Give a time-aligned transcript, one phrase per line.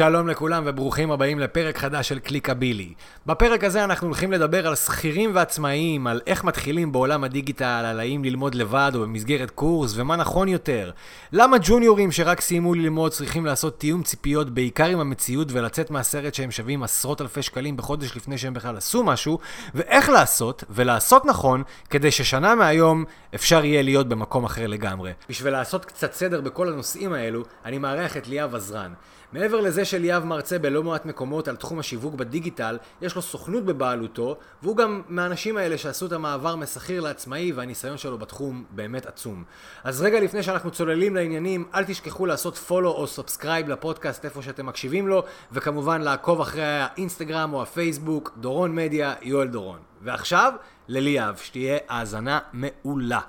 [0.00, 2.94] שלום לכולם וברוכים הבאים לפרק חדש של קליקבילי.
[3.26, 8.24] בפרק הזה אנחנו הולכים לדבר על שכירים ועצמאיים, על איך מתחילים בעולם הדיגיטל, על האם
[8.24, 10.90] ללמוד לבד או במסגרת קורס, ומה נכון יותר.
[11.32, 16.50] למה ג'וניורים שרק סיימו ללמוד צריכים לעשות תיאום ציפיות בעיקר עם המציאות ולצאת מהסרט שהם
[16.50, 19.38] שווים עשרות אלפי שקלים בחודש לפני שהם בכלל עשו משהו,
[19.74, 23.04] ואיך לעשות, ולעשות נכון, כדי ששנה מהיום
[23.34, 25.12] אפשר יהיה להיות במקום אחר לגמרי.
[25.28, 28.92] בשביל לעשות קצת סדר בכל הנושאים האלו, אני מארח את ליאב עזרן.
[29.32, 34.36] מעבר לזה שליאב מרצה בלא מעט מקומות על תחום השיווק בדיגיטל, יש לו סוכנות בבעלותו,
[34.62, 39.44] והוא גם מהאנשים האלה שעשו את המעבר משכיר לעצמאי, והניסיון שלו בתחום באמת עצום.
[39.84, 44.66] אז רגע לפני שאנחנו צוללים לעניינים, אל תשכחו לעשות follow או subscribe לפודקאסט איפה שאתם
[44.66, 45.22] מקשיבים לו,
[45.52, 49.78] וכמובן לעקוב אחרי האינסטגרם או הפייסבוק, דורון מדיה, יואל דורון.
[50.02, 50.52] ועכשיו,
[50.88, 53.20] לליאב, שתהיה האזנה מעולה.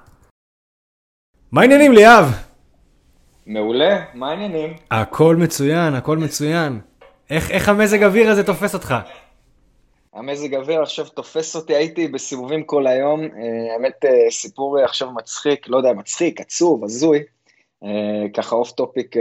[1.51, 2.50] מה העניינים ליאב?
[3.53, 4.73] מעולה, מה העניינים?
[4.91, 6.79] הכל מצוין, הכל מצוין.
[7.29, 8.95] איך, איך המזג אוויר הזה תופס אותך?
[10.13, 15.11] המזג אוויר עכשיו תופס אותי, הייתי בסיבובים כל היום, אה, האמת אה, סיפור אה, עכשיו
[15.11, 17.19] מצחיק, לא יודע, מצחיק, עצוב, הזוי,
[18.33, 19.15] ככה off topic,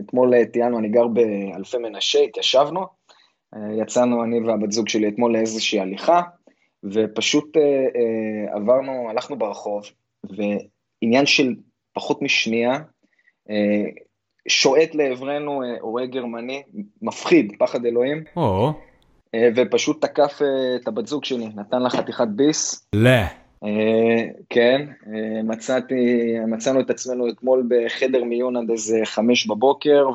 [0.00, 2.86] אתמול טיילנו, אני גר באלפי מנשה, התיישבנו,
[3.78, 6.20] יצאנו אני והבת זוג שלי אתמול לאיזושהי הליכה,
[6.84, 7.56] ופשוט
[8.50, 9.84] עברנו, הלכנו ברחוב,
[10.24, 11.54] ועניין של
[11.92, 12.78] פחות משנייה,
[14.48, 16.62] שועט לעברנו הורה גרמני,
[17.02, 18.24] מפחיד, פחד אלוהים.
[18.36, 18.72] או.
[19.56, 20.40] ופשוט תקף
[20.82, 22.86] את הבת זוג שלי, נתן לה חתיכת ביס.
[22.94, 23.08] ל.
[24.50, 24.86] כן,
[25.44, 30.06] מצאתי, מצאנו את עצמנו אתמול בחדר מיון עד איזה חמש בבוקר,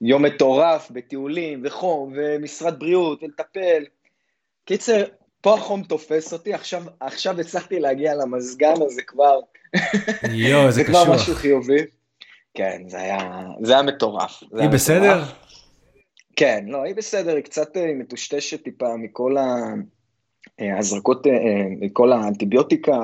[0.00, 3.84] ויום מטורף בטיולים וחום ומשרד בריאות ולטפל.
[4.64, 5.04] קיצר,
[5.40, 9.40] פה החום תופס אותי, עכשיו, עכשיו הצלחתי להגיע למזגן הזה כבר.
[10.30, 10.70] יואו, זה.
[10.70, 11.84] זה כבר משהו חיובי.
[12.54, 14.40] כן, זה היה, זה היה מטורף.
[14.40, 15.16] זה היא היה בסדר?
[15.16, 15.32] מטורף.
[16.36, 19.36] כן, לא, היא בסדר, היא קצת אה, מטושטשת טיפה מכל
[20.58, 22.98] ההזרקות, אה, אה, מכל האנטיביוטיקה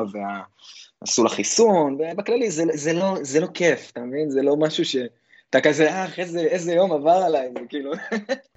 [1.03, 4.31] ועשו לה חיסון, ובכללי זה, זה, לא, זה לא כיף, אתה מבין?
[4.31, 4.97] זה לא משהו ש...
[5.51, 7.93] אתה כזה, אה, איזה, איזה יום עבר עליי, זה כאילו...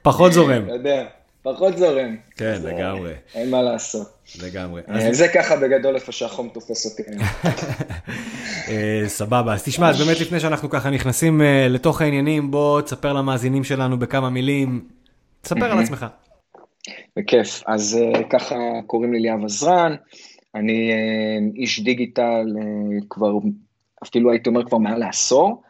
[0.02, 0.64] פחות זורם.
[0.64, 1.19] אתה יודע.
[1.54, 2.16] פחות זורם.
[2.36, 3.14] כן, לגמרי.
[3.36, 4.08] אין מה לעשות.
[4.44, 4.82] לגמרי.
[4.90, 7.04] אה, זה ככה בגדול איפה שהחום תופס אותי.
[8.70, 13.14] אה, סבבה, אז תשמע, אז באמת לפני שאנחנו ככה נכנסים אה, לתוך העניינים, בוא תספר
[13.14, 14.88] למאזינים שלנו בכמה מילים.
[15.42, 16.06] תספר על עצמך.
[17.18, 17.64] בכיף.
[17.68, 18.00] אז
[18.30, 18.56] ככה
[18.88, 19.96] קוראים לי ליאב עזרן,
[20.56, 20.92] אני
[21.56, 22.46] איש דיגיטל
[23.10, 23.32] כבר,
[24.04, 25.62] אפילו הייתי אומר כבר מעל לעשור.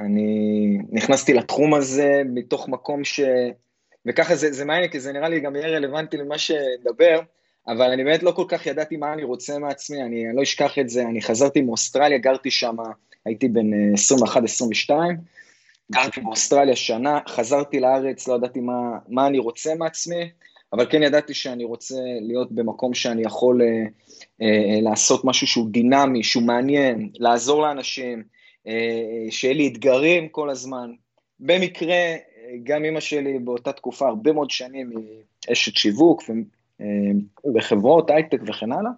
[0.00, 3.20] אני נכנסתי לתחום הזה מתוך מקום ש...
[4.06, 7.20] וככה זה, זה מעניין, כי זה נראה לי גם יהיה רלוונטי למה שנדבר,
[7.68, 10.78] אבל אני באמת לא כל כך ידעתי מה אני רוצה מעצמי, אני, אני לא אשכח
[10.78, 12.76] את זה, אני חזרתי מאוסטרליה, גרתי שם,
[13.24, 14.96] הייתי בן 21-22, אה,
[15.92, 20.30] גרתי באוסטרליה שנה, חזרתי לארץ, לא ידעתי מה, מה אני רוצה מעצמי,
[20.72, 23.84] אבל כן ידעתי שאני רוצה להיות במקום שאני יכול אה,
[24.42, 28.22] אה, לעשות משהו שהוא דינמי, שהוא מעניין, לעזור לאנשים,
[28.66, 30.90] אה, שיהיה לי אתגרים כל הזמן.
[31.40, 31.96] במקרה,
[32.62, 35.22] גם אימא שלי באותה תקופה, הרבה מאוד שנים, היא
[35.52, 36.22] אשת שיווק
[37.54, 38.90] בחברות, הייטק וכן הלאה.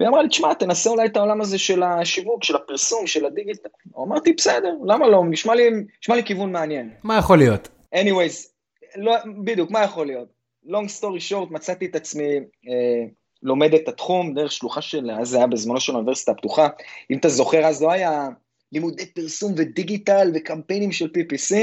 [0.00, 3.68] והיא אמרה לי, תשמע, תנסה אולי את העולם הזה של השיווק, של הפרסום, של הדיגיטל.
[3.98, 5.22] אמרתי, בסדר, למה לא?
[5.30, 5.70] נשמע לי,
[6.02, 6.90] נשמע לי כיוון מעניין.
[7.02, 7.68] מה יכול להיות?
[7.94, 8.48] anyways,
[8.96, 9.12] לא,
[9.44, 10.28] בדיוק, מה יכול להיות?
[10.66, 12.36] long story short, מצאתי את עצמי
[12.68, 13.04] אה,
[13.42, 16.68] לומד את התחום דרך שלוחה של, אז זה היה בזמנו של האוניברסיטה הפתוחה.
[17.10, 18.28] אם אתה זוכר, אז לא היה
[18.72, 21.54] לימודי פרסום ודיגיטל וקמפיינים של PPC,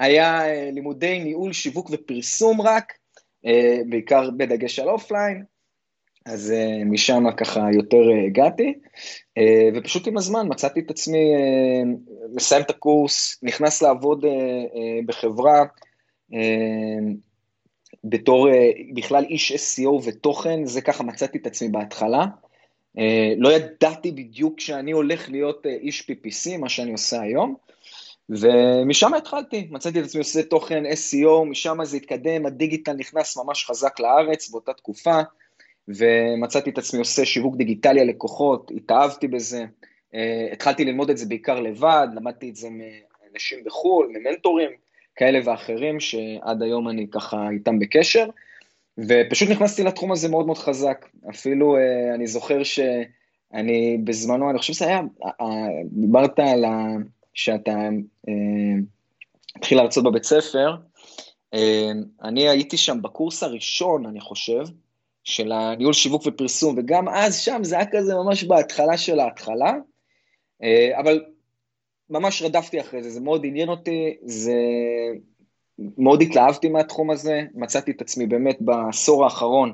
[0.00, 2.92] היה אה, לימודי ניהול, שיווק ופרסום רק,
[3.46, 5.44] אה, בעיקר בדגש על offline,
[6.26, 8.74] אז אה, משם ככה יותר הגעתי,
[9.74, 11.32] ופשוט עם הזמן מצאתי את עצמי
[12.34, 14.24] מסיים את הקורס, נכנס לעבוד
[15.06, 15.64] בחברה,
[18.04, 18.48] בתור
[18.94, 22.26] בכלל איש SEO ותוכן, זה ככה מצאתי את עצמי בהתחלה.
[23.36, 27.54] לא ידעתי בדיוק שאני הולך להיות איש PPC, מה שאני עושה היום,
[28.30, 34.00] ומשם התחלתי, מצאתי את עצמי עושה תוכן SEO, משם זה התקדם, הדיגיטל נכנס ממש חזק
[34.00, 35.20] לארץ באותה תקופה,
[35.88, 39.64] ומצאתי את עצמי עושה שיווק דיגיטלי ללקוחות, התאהבתי בזה,
[40.12, 40.16] uh,
[40.52, 44.70] התחלתי ללמוד את זה בעיקר לבד, למדתי את זה מאנשים בחו"ל, ממנטורים
[45.16, 48.26] כאלה ואחרים, שעד היום אני ככה איתם בקשר,
[48.98, 54.72] ופשוט נכנסתי לתחום הזה מאוד מאוד חזק, אפילו uh, אני זוכר שאני בזמנו, אני חושב
[54.72, 55.44] שזה היה, uh,
[55.84, 56.96] דיברת על ה...
[57.40, 57.70] שאתה
[58.28, 58.80] אה,
[59.56, 60.76] מתחיל להרצות בבית ספר,
[61.54, 61.90] אה,
[62.22, 64.62] אני הייתי שם בקורס הראשון, אני חושב,
[65.24, 69.72] של הניהול שיווק ופרסום, וגם אז שם זה היה כזה ממש בהתחלה של ההתחלה,
[70.62, 71.24] אה, אבל
[72.10, 74.54] ממש רדפתי אחרי זה, זה מאוד עניין אותי, זה...
[75.98, 79.72] מאוד התלהבתי מהתחום הזה, מצאתי את עצמי באמת בעשור האחרון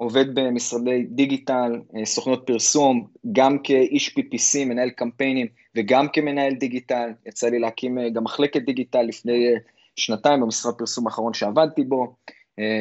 [0.00, 7.10] עובד במשרדי דיגיטל, אה, סוכנות פרסום, גם כאיש PPC, מנהל קמפיינים, וגם כמנהל דיגיטל.
[7.26, 9.54] יצא לי להקים אה, גם מחלקת דיגיטל לפני אה,
[9.96, 12.14] שנתיים במשרד פרסום האחרון שעבדתי בו,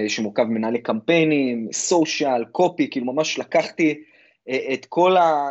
[0.07, 4.03] שמורכב מנהלי קמפיינים, סושיאל, קופי, כאילו ממש לקחתי
[4.73, 5.49] את כל ה...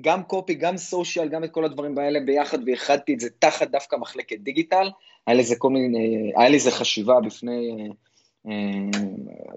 [0.00, 3.96] גם קופי, גם סושיאל, גם את כל הדברים האלה ביחד, ואיחדתי את זה תחת דווקא
[3.96, 4.90] מחלקת דיגיטל.
[5.26, 7.88] היה לזה כל מיני, היה לזה חשיבה בפני,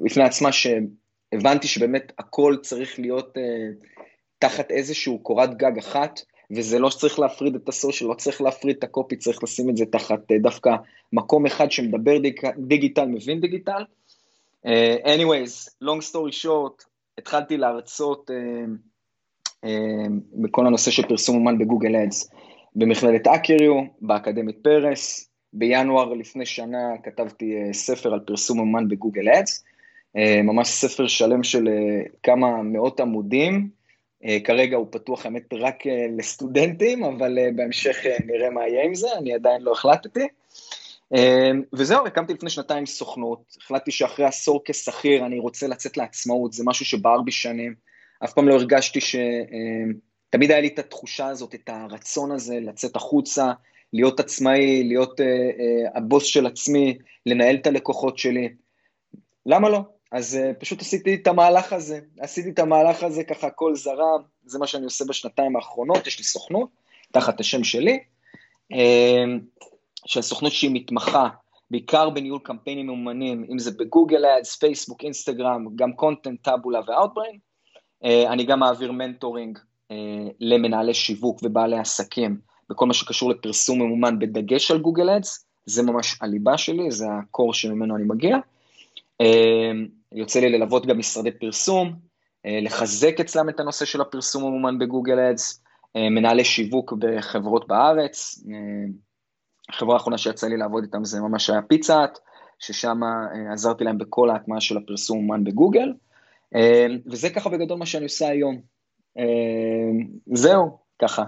[0.03, 0.51] בפני עצמה,
[1.33, 3.88] הבנתי שבאמת הכל צריך להיות uh,
[4.39, 6.21] תחת איזשהו קורת גג אחת,
[6.51, 9.85] וזה לא שצריך להפריד את הסושיאל, לא צריך להפריד את הקופי, צריך לשים את זה
[9.85, 10.75] תחת uh, דווקא
[11.13, 13.83] מקום אחד שמדבר דיג, דיגיטל, מבין דיגיטל.
[14.65, 14.69] Uh,
[15.06, 16.85] anyways, long story short,
[17.18, 18.69] התחלתי להרצות uh,
[19.65, 19.68] uh,
[20.33, 22.29] בכל הנושא של פרסום אומן בגוגל אדס
[22.75, 25.29] במכללת אקריו, באקדמית פרס.
[25.53, 29.63] בינואר לפני שנה כתבתי uh, ספר על פרסום אומן בגוגל אדס.
[30.15, 33.69] אה, ממש ספר שלם של אה, כמה מאות עמודים.
[34.25, 35.83] אה, כרגע הוא פתוח, האמת, רק
[36.18, 40.27] לסטודנטים, אבל בהמשך נראה מה יהיה עם זה, אני עדיין לא החלטתי.
[41.74, 46.86] וזהו, הקמתי לפני שנתיים סוכנות, החלטתי שאחרי עשור כשכיר אני רוצה לצאת לעצמאות, זה משהו
[46.86, 47.75] שבער בי שנים.
[48.24, 49.15] אף פעם לא הרגשתי ש...
[50.30, 53.51] תמיד היה לי את התחושה הזאת, את הרצון הזה לצאת החוצה,
[53.94, 55.21] להיות עצמאי, להיות
[55.95, 58.50] הבוס של עצמי, לנהל את הלקוחות שלי.
[59.45, 59.81] למה לא?
[60.12, 64.59] אז אה, פשוט עשיתי את המהלך הזה, עשיתי את המהלך הזה ככה כל זרם, זה
[64.59, 66.69] מה שאני עושה בשנתיים האחרונות, יש לי סוכנות,
[67.12, 68.00] תחת השם שלי,
[68.74, 68.78] אה,
[70.06, 71.27] של סוכנות שהיא מתמחה
[71.71, 77.38] בעיקר בניהול קמפיינים ממומנים, אם זה בגוגל אדס, פייסבוק, אינסטגרם, גם content, טאבולה ואוטבריין.
[78.04, 79.60] אה, אני גם מעביר mentoring
[80.39, 82.38] למנהלי שיווק ובעלי עסקים
[82.69, 87.26] בכל מה שקשור לפרסום ממומן בדגש על Google Ads, זה ממש הליבה שלי, זה ה
[87.26, 88.38] core שממנו אני מגיע.
[90.12, 91.94] יוצא לי ללוות גם משרדי פרסום,
[92.45, 95.63] אה, לחזק אצלם את הנושא של הפרסום המומן ב Google Ads,
[95.95, 98.44] אה, מנהלי שיווק בחברות בארץ.
[98.50, 98.92] אה,
[99.69, 102.19] החברה האחרונה שיצא לי לעבוד איתם זה ממש היה פיצה האט,
[102.59, 103.00] ששם
[103.54, 105.94] עזרתי להם בכל ההטמעה של הפרסום המומן בגוגל,
[107.06, 108.62] וזה ככה בגדול מה שאני עושה היום.
[110.33, 111.24] זהו, ככה.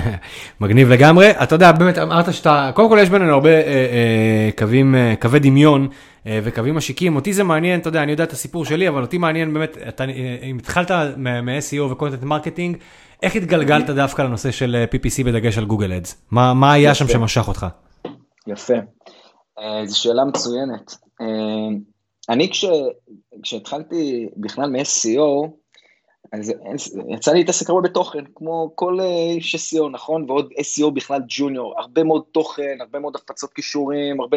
[0.60, 1.30] מגניב לגמרי.
[1.30, 5.38] אתה יודע, באמת אמרת שאתה, קודם כל יש בינינו הרבה אה, אה, קווים, אה, קווי
[5.38, 5.88] דמיון
[6.26, 7.16] אה, וקווים משיקים.
[7.16, 10.04] אותי זה מעניין, אתה יודע, אני יודע את הסיפור שלי, אבל אותי מעניין באמת, אתה,
[10.04, 12.76] אה, אם התחלת מ-SEO ו content marketing,
[13.22, 16.24] איך התגלגלת דווקא לנושא של אה, PPC בדגש על Google Ads?
[16.30, 16.94] מה, מה היה יפה.
[16.94, 17.66] שם שמשך אותך?
[18.46, 18.74] יפה.
[19.58, 20.94] אה, זו שאלה מצוינת.
[21.20, 21.76] אה,
[22.28, 22.64] אני כש,
[23.42, 25.50] כשהתחלתי בכלל מ-SEO,
[26.40, 26.52] אז
[27.08, 30.30] יצא לי להתעסק הרבה בתוכן, כמו כל אה, איש SEO, נכון?
[30.30, 34.36] ועוד SEO בכלל ג'וניור, הרבה מאוד תוכן, הרבה מאוד הפצות כישורים, הרבה...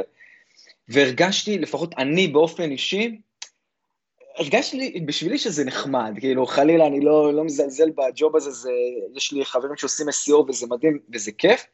[0.90, 3.18] והרגשתי, לפחות אני באופן אישי,
[4.38, 8.72] הרגשתי בשבילי שזה נחמד, כאילו חלילה אני לא, לא מזלזל בג'וב הזה, זה,
[9.16, 11.66] יש לי חברים שעושים SEO וזה מדהים וזה כיף,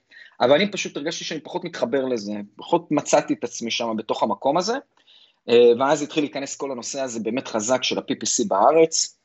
[0.41, 4.57] אבל אני פשוט הרגשתי שאני פחות מתחבר לזה, פחות מצאתי את עצמי שם בתוך המקום
[4.57, 4.73] הזה,
[5.49, 9.17] אה, ואז התחיל להיכנס כל הנושא הזה באמת חזק של ה-PPC בארץ,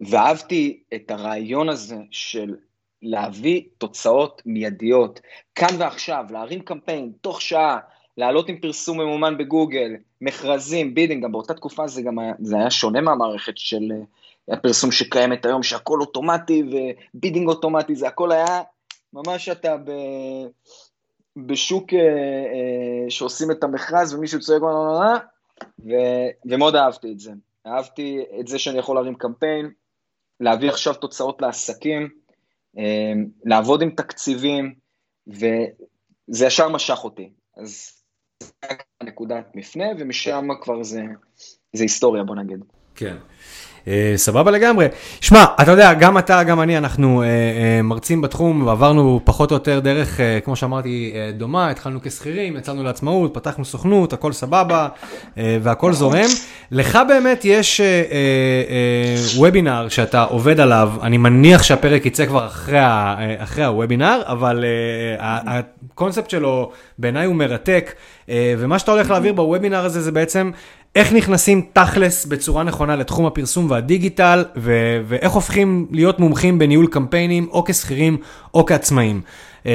[0.00, 2.54] ואהבתי את הרעיון הזה של
[3.02, 5.20] להביא תוצאות מיידיות,
[5.54, 7.78] כאן ועכשיו, להרים קמפיין, תוך שעה,
[8.16, 12.70] לעלות עם פרסום ממומן בגוגל, מכרזים, bidding, גם באותה תקופה זה גם היה, זה היה
[12.70, 18.62] שונה מהמערכת של אה, הפרסום שקיימת היום, שהכל אוטומטי ו bidding אוטומטי, זה הכל היה
[19.12, 19.90] ממש אתה ב...
[21.36, 24.62] בשוק אה, אה, שעושים את המכרז ומישהו צועק,
[25.78, 25.90] ו...
[26.44, 27.32] ומאוד אהבתי את זה.
[27.66, 29.70] אהבתי את זה שאני יכול להרים קמפיין,
[30.40, 32.08] להביא עכשיו תוצאות לעסקים,
[32.76, 34.74] אמ, לעבוד עם תקציבים,
[35.26, 37.32] וזה ישר משך אותי.
[37.56, 38.02] אז
[38.62, 41.02] היה נקודת מפנה, ומשם כבר זה,
[41.72, 42.64] זה היסטוריה, בוא נגיד.
[42.94, 43.16] כן.
[43.88, 44.86] אה, סבבה לגמרי.
[45.20, 49.56] שמע, אתה יודע, גם אתה, גם אני, אנחנו uh, uh, מרצים בתחום, ועברנו פחות או
[49.56, 54.88] יותר דרך, uh, כמו שאמרתי, uh, דומה, התחלנו כשכירים, יצאנו לעצמאות, פתחנו סוכנות, הכל סבבה,
[55.34, 56.28] uh, והכל זורם.
[56.70, 57.80] לך באמת יש
[59.36, 63.64] וובינר uh, uh, שאתה עובד עליו, אני מניח שהפרק יצא כבר אחרי, ה, uh, אחרי
[63.64, 64.64] הוובינר, אבל
[65.18, 67.94] uh, הקונספט שלו בעיניי הוא מרתק,
[68.58, 70.50] ומה שאתה הולך להעביר בוובינר הזה זה בעצם
[70.96, 77.48] איך נכנסים תכלס בצורה נכונה לתחום הפרסום והדיגיטל, ו- ואיך הופכים להיות מומחים בניהול קמפיינים,
[77.50, 78.16] או כשכירים
[78.54, 79.20] או כעצמאים.
[79.66, 79.70] אמ,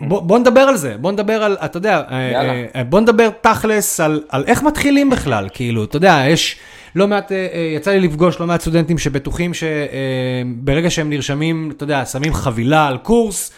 [0.00, 2.64] בוא, בוא נדבר על זה, בוא נדבר על, אתה יודע, אה, יאללה.
[2.76, 6.56] אה, בוא נדבר תכלס על, על איך מתחילים בכלל, כאילו, אתה יודע, יש
[6.94, 12.04] לא מעט, אה, יצא לי לפגוש לא מעט סטודנטים שבטוחים שברגע שהם נרשמים, אתה יודע,
[12.04, 13.52] שמים חבילה על קורס,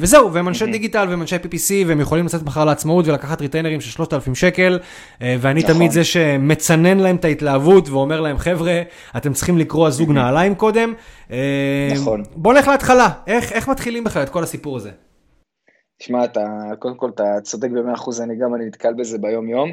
[0.00, 3.90] וזהו, והם אנשי דיגיטל והם אנשי PPC, והם יכולים לצאת מחר לעצמאות ולקחת ריטיינרים של
[3.90, 4.78] 3,000 שקל,
[5.22, 5.74] אה, ואני נכון.
[5.74, 8.82] תמיד זה שמצנן להם את ההתלהבות ואומר להם, חבר'ה,
[9.16, 10.94] אתם צריכים לקרוא הזוג נעליים קודם.
[11.94, 12.22] נכון.
[12.36, 14.90] בוא נלך להתחלה, איך, איך מתחילים בכלל את כל הסיפור הזה?
[15.98, 16.46] תשמע, אתה,
[16.78, 19.70] קודם כל אתה צודק במאה אחוז, אני גם, אני נתקל בזה ביום-יום.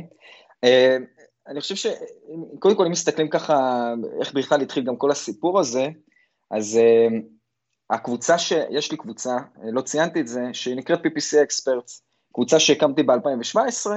[1.48, 3.88] אני חושב שקודם כל, אם מסתכלים ככה,
[4.20, 5.88] איך בכלל התחיל גם כל הסיפור הזה,
[6.52, 6.80] אז
[7.90, 8.54] הקבוצה ש...
[8.70, 12.02] יש לי קבוצה, uh, לא ציינתי את זה, שהיא נקראת PPC Experts,
[12.34, 13.88] קבוצה שהקמתי ב-2017,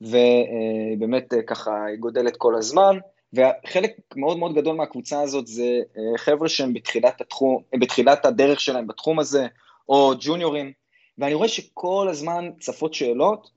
[0.00, 2.98] ובאמת uh, uh, ככה היא גודלת כל הזמן,
[3.32, 5.80] וחלק מאוד מאוד גדול מהקבוצה הזאת זה
[6.16, 9.46] חבר'ה שהם בתחילת, התחום, בתחילת הדרך שלהם בתחום הזה,
[9.88, 10.72] או ג'וניורים,
[11.18, 13.50] ואני רואה שכל הזמן צפות שאלות,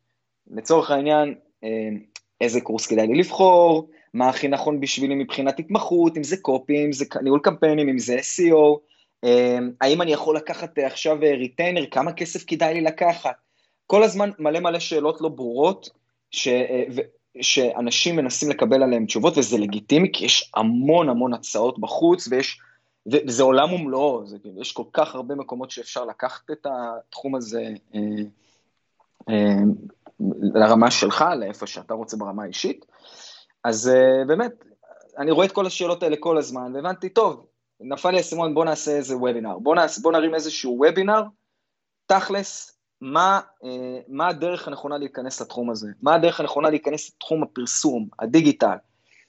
[0.48, 1.36] לצורך העניין,
[2.42, 6.92] איזה קורס כדאי לי לבחור, מה הכי נכון בשבילי מבחינת התמחות, אם זה קופי, אם
[6.92, 8.80] זה ניהול קמפיינים, אם זה SEO,
[9.82, 13.36] האם אני יכול לקחת עכשיו ריטיינר, אה, כמה כסף כדאי לי לקחת.
[13.88, 15.90] כל הזמן מלא מלא שאלות לא ברורות,
[16.32, 16.84] ש, אה,
[17.42, 22.60] שאנשים מנסים לקבל עליהן תשובות, וזה לגיטימי, כי יש המון המון הצעות בחוץ, ויש,
[23.08, 29.64] וזה עולם ומלואו, זה, יש כל כך הרבה מקומות שאפשר לקחת את התחום הזה אה,
[30.54, 32.86] לרמה שלך, לאיפה שאתה רוצה ברמה האישית.
[33.64, 34.52] אז uh, באמת,
[35.18, 37.46] אני רואה את כל השאלות האלה כל הזמן, והבנתי, טוב,
[37.84, 39.58] נפל לי האסימון, בוא נעשה איזה וובינר.
[39.60, 41.22] בוא, נעשה, בוא נרים איזשהו וובינר,
[42.06, 43.68] תכלס, מה, אה,
[44.08, 45.88] מה הדרך הנכונה להיכנס לתחום הזה?
[46.02, 48.76] מה הדרך הנכונה להיכנס לתחום הפרסום, הדיגיטל?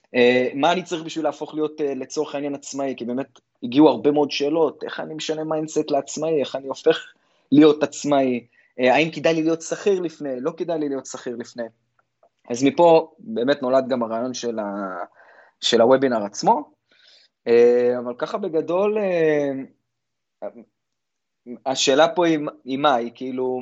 [0.07, 0.19] אה,
[0.55, 2.95] מה אני צריך בשביל להפוך להיות אה, לצורך העניין עצמאי?
[2.97, 6.99] כי באמת הגיעו הרבה מאוד שאלות, איך אני משנה mindset לעצמאי, איך אני הופך
[7.53, 8.47] להיות עצמאי,
[8.79, 11.63] האם כדאי לי להיות שכיר לפני, לא כדאי לי להיות שכיר לפני.
[12.51, 14.65] אז מפה באמת נולד גם הרעיון של, ה,
[15.61, 16.63] של הוובינר עצמו, אה,
[17.99, 19.53] אבל ככה בגדול, אה,
[21.67, 23.61] השאלה פה היא, היא מה, היא כאילו,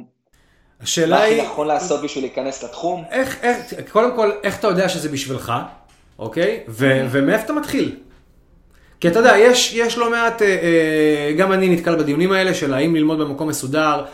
[0.80, 1.36] השאלה מה היא...
[1.36, 3.04] מה הכי נכון לעשות בשביל להיכנס לתחום?
[3.10, 5.52] איך, איך, קודם כל, איך אתה יודע שזה בשבילך,
[6.18, 6.64] אוקיי?
[6.68, 7.96] ו, ומאיפה אתה מתחיל?
[9.00, 12.94] כי אתה יודע, יש, יש לא מעט, אה, גם אני נתקל בדיונים האלה של האם
[12.94, 14.04] ללמוד במקום מסודר,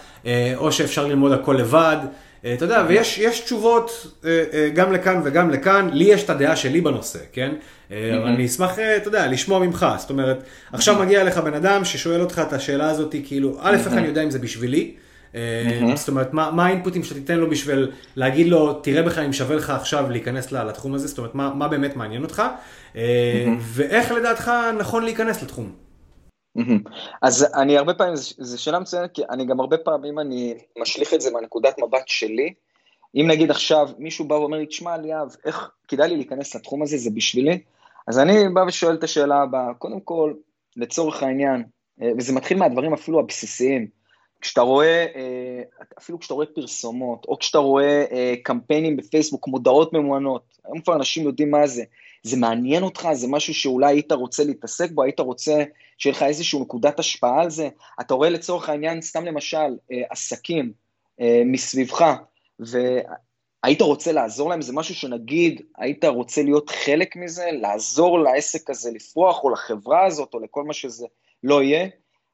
[0.57, 1.97] או שאפשר ללמוד הכל לבד.
[2.45, 6.57] אה, אתה יודע, ויש תשובות אה, אה, גם לכאן וגם לכאן, לי יש את הדעה
[6.57, 7.55] שלי בנושא, כן?
[7.91, 9.87] אבל אני אשמח, אתה יודע, לשמוע ממך.
[9.99, 10.43] זאת אומרת,
[10.73, 14.23] עכשיו מגיע אליך בן אדם ששואל אותך את השאלה הזאת, כאילו, א', איך אני יודע
[14.23, 14.95] אם זה בשבילי?
[15.95, 19.71] זאת אומרת, מה האינפוטים שאתה תיתן לו בשביל להגיד לו, תראה בכלל אם שווה לך
[19.71, 22.43] עכשיו להיכנס לתחום הזה, זאת אומרת, מה באמת מעניין אותך?
[23.61, 25.88] ואיך לדעתך נכון להיכנס לתחום?
[27.23, 31.21] אז אני הרבה פעמים, זו שאלה מצוינת, כי אני גם הרבה פעמים אני משליך את
[31.21, 32.55] זה מהנקודת מבט שלי.
[33.15, 36.97] אם נגיד עכשיו מישהו בא ואומר לי, תשמע ליאב, איך כדאי לי להיכנס לתחום הזה,
[36.97, 37.59] זה בשבילי?
[38.09, 40.35] אז אני בא ושואל את השאלה הבאה, קודם כל,
[40.77, 41.65] לצורך העניין,
[42.03, 43.89] אה, וזה מתחיל מהדברים אפילו הבסיסיים,
[44.41, 45.63] כשאתה רואה, אה,
[45.99, 51.25] אפילו כשאתה רואה פרסומות, או כשאתה רואה אה, קמפיינים בפייסבוק, מודעות ממוענות, היום כבר אנשים
[51.25, 51.85] יודעים מה זה,
[52.23, 55.65] זה מעניין אותך, זה משהו שאולי היית רוצה להתעסק בו, היית רוצה
[55.99, 57.69] שיהיה לך איזושהי נקודת השפעה על זה.
[58.01, 60.73] אתה רואה לצורך העניין, סתם למשל, אה, עסקים
[61.21, 62.05] אה, מסביבך,
[62.59, 68.91] והיית רוצה לעזור להם, זה משהו שנגיד, היית רוצה להיות חלק מזה, לעזור לעסק הזה
[68.91, 71.07] לפרוח, או לחברה הזאת, או לכל מה שזה
[71.45, 71.87] לא יהיה.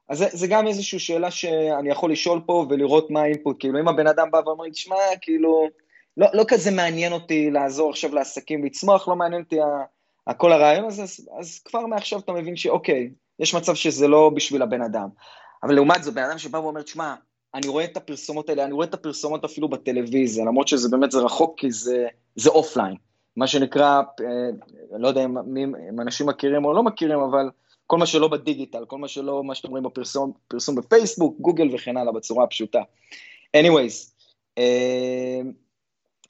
[0.08, 3.88] אז זה, זה גם איזושהי שאלה שאני יכול לשאול פה ולראות מה האינפוט, כאילו אם
[3.88, 5.68] הבן אדם בא ואומר תשמע, כאילו,
[6.16, 9.56] לא, לא כזה מעניין אותי לעזור עכשיו לעסקים לצמוח, לא מעניין אותי
[10.36, 14.62] כל הרעיון הזה, אז, אז כבר מעכשיו אתה מבין שאוקיי, יש מצב שזה לא בשביל
[14.62, 15.08] הבן אדם.
[15.62, 17.14] אבל לעומת זאת, בן אדם שבא ואומר, תשמע,
[17.54, 21.18] אני רואה את הפרסומות האלה, אני רואה את הפרסומות אפילו בטלוויזיה, למרות שזה באמת, זה
[21.18, 22.06] רחוק, כי זה,
[22.36, 22.96] זה offline.
[23.36, 25.38] מה שנקרא, אה, לא יודע אם,
[25.90, 27.50] אם אנשים מכירים או לא מכירים, אבל
[27.86, 31.96] כל מה שלא בדיגיטל, כל מה שלא, מה שאתם רואים בפרסום, פרסום בפייסבוק, גוגל וכן
[31.96, 32.80] הלאה, בצורה הפשוטה.
[33.56, 34.10] anyways,
[34.58, 35.40] אה,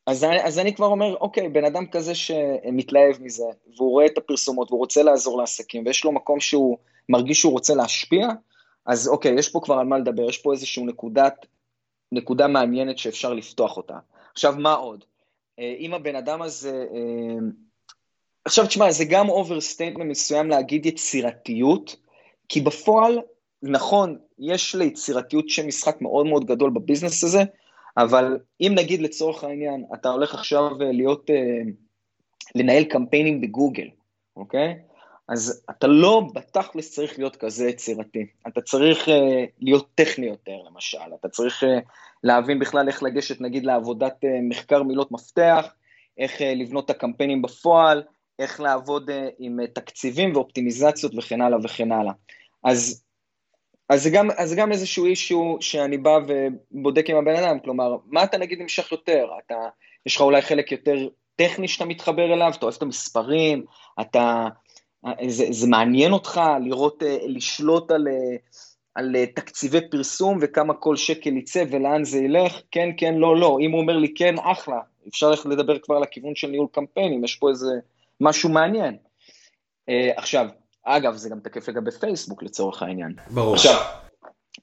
[0.06, 3.44] אז אז אני כבר אומר, אוקיי, בן אדם כזה שמתלהב מזה,
[3.76, 7.74] והוא רואה את הפרסומות, והוא רוצה לעזור לעסקים, ויש לו מקום שהוא מרגיש שהוא רוצה
[7.74, 8.28] להשפיע,
[8.86, 11.46] אז אוקיי, יש פה כבר על מה לדבר, יש פה איזושהי נקודת,
[12.12, 13.98] נקודה מעניינת שאפשר לפתוח אותה.
[14.32, 15.04] עכשיו, מה עוד?
[15.58, 16.86] אה, אם הבן אדם הזה...
[16.94, 17.46] אה,
[18.44, 21.96] עכשיו, תשמע, זה גם overstatement מסוים להגיד יצירתיות,
[22.48, 23.20] כי בפועל,
[23.62, 27.42] נכון, יש ליצירתיות שם משחק מאוד מאוד גדול ב business הזה,
[27.96, 31.70] אבל אם נגיד לצורך העניין, אתה הולך עכשיו אה, להיות, אה,
[32.54, 33.88] לנהל קמפיינים בגוגל,
[34.36, 34.74] אוקיי?
[35.28, 39.12] אז אתה לא בתכלס צריך להיות כזה יצירתי, אתה צריך uh,
[39.60, 41.66] להיות טכני יותר למשל, אתה צריך uh,
[42.24, 45.74] להבין בכלל איך לגשת נגיד לעבודת uh, מחקר מילות מפתח,
[46.18, 48.02] איך uh, לבנות את הקמפיינים בפועל,
[48.38, 52.12] איך לעבוד uh, עם uh, תקציבים ואופטימיזציות וכן הלאה וכן הלאה.
[52.64, 53.03] אז
[53.88, 58.24] אז זה גם, אז גם איזשהו אישו שאני בא ובודק עם הבן אדם, כלומר, מה
[58.24, 59.26] אתה נגיד נמשך יותר?
[59.46, 59.54] אתה,
[60.06, 63.64] יש לך אולי חלק יותר טכני שאתה מתחבר אליו, אתה אוהב את המספרים,
[64.00, 64.48] אתה,
[65.28, 68.36] זה, זה מעניין אותך לראות, אה, לשלוט על, אה,
[68.94, 73.58] על אה, תקציבי פרסום וכמה כל שקל יצא ולאן זה ילך, כן, כן, לא, לא.
[73.60, 77.36] אם הוא אומר לי כן, אחלה, אפשר ללכת לדבר כבר לכיוון של ניהול קמפיינים, יש
[77.36, 77.72] פה איזה
[78.20, 78.96] משהו מעניין.
[80.16, 80.46] עכשיו,
[80.84, 83.12] אגב, זה גם תקף לגבי פייסבוק לצורך העניין.
[83.30, 83.54] ברור.
[83.54, 83.74] עכשיו,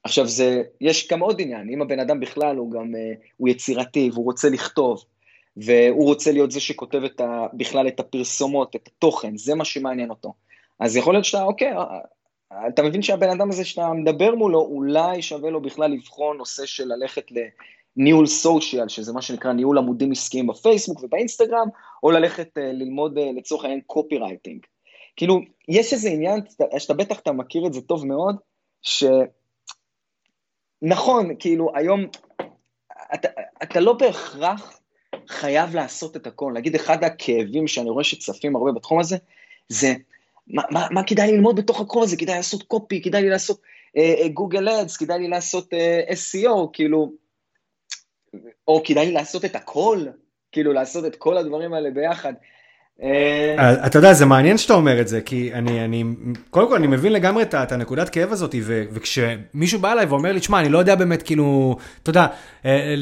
[0.04, 2.94] עכשיו זה, יש גם עוד עניין, אם הבן אדם בכלל הוא גם,
[3.38, 5.04] הוא יצירתי והוא רוצה לכתוב,
[5.58, 10.10] והוא רוצה להיות זה שכותב את ה, בכלל את הפרסומות, את התוכן, זה מה שמעניין
[10.10, 10.34] אותו.
[10.80, 11.74] אז יכול להיות שאתה, אוקיי,
[12.68, 16.88] אתה מבין שהבן אדם הזה שאתה מדבר מולו, אולי שווה לו בכלל לבחון נושא של
[16.88, 17.25] ללכת
[17.98, 21.68] לניהול סושיאל, שזה מה שנקרא ניהול עמודים עסקיים בפייסבוק ובאינסטגרם,
[22.04, 24.66] או ללכת ללמוד לצורך העניין קופי רייטינג.
[25.15, 26.39] כאילו, יש איזה עניין,
[26.77, 28.36] שאתה בטח אתה מכיר את זה טוב מאוד,
[30.82, 32.06] שנכון, כאילו, היום,
[33.13, 33.27] אתה,
[33.63, 34.80] אתה לא בהכרח
[35.27, 36.51] חייב לעשות את הכל.
[36.53, 39.18] להגיד, אחד הכאבים שאני רואה שצפים הרבה בתחום הזה,
[39.70, 39.94] זה
[40.48, 42.18] מה, מה, מה כדאי לי ללמוד בתוך הכל הזה?
[42.18, 43.62] כדאי לעשות קופי, כדאי לי לעשות
[44.34, 47.13] גוגל uh, אדס, כדאי לי לעשות uh, SEO, כאילו,
[48.68, 50.06] או כדאי לי לעשות את הכל,
[50.51, 52.34] כאילו לעשות את כל הדברים האלה ביחד.
[53.03, 56.03] אה, אתה יודע, זה מעניין שאתה אומר את זה, כי אני, אני,
[56.50, 58.55] קודם כל אני מבין לגמרי את הנקודת כאב הזאת,
[58.93, 62.27] וכשמישהו בא אליי ואומר לי, תשמע, אני לא יודע באמת, כאילו, אתה יודע,
[62.65, 62.93] אה,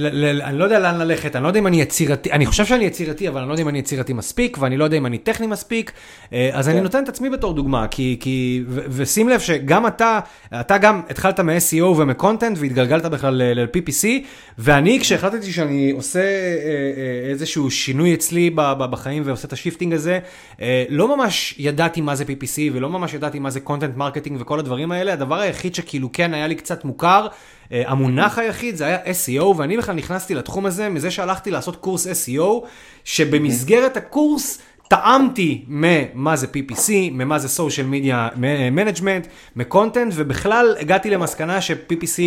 [0.44, 3.28] אני לא יודע לאן ללכת, אני לא יודע אם אני יצירתי, אני חושב שאני יצירתי,
[3.28, 5.92] אבל אני לא יודע אם אני יצירתי מספיק, ואני לא יודע אם אני טכני מספיק,
[6.34, 6.84] אה, אז אני כן.
[6.84, 10.20] נותן את עצמי בתור דוגמה, כי, כי, ושים לב שגם אתה,
[10.60, 14.08] אתה גם התחלת מ-SEO ומקונטנט, והתגלגלת בכלל ל-PPC,
[14.58, 16.24] ואני, כשהחלטתי שאני עושה
[17.30, 20.20] איזשהו שינוי אצלי בחיים ועושה את ה shifting, ה marketing הזה,
[20.62, 24.60] אה, לא ממש ידעתי מה זה PPC ולא ממש ידעתי מה זה content marketing וכל
[24.60, 27.28] הדברים האלה, הדבר היחיד שכאילו כן היה לי קצת מוכר,
[27.72, 32.08] אה, המונח היחיד זה היה SEO, ואני בכלל נכנסתי לתחום הזה מזה שהלכתי לעשות קורס
[32.08, 32.66] SEO,
[33.04, 34.62] שבמסגרת הקורס...
[34.90, 38.38] טעמתי ממה זה PPC, ממה זה social media
[38.76, 42.20] management, מ content, ובכלל הגעתי למסקנה ש-PPC,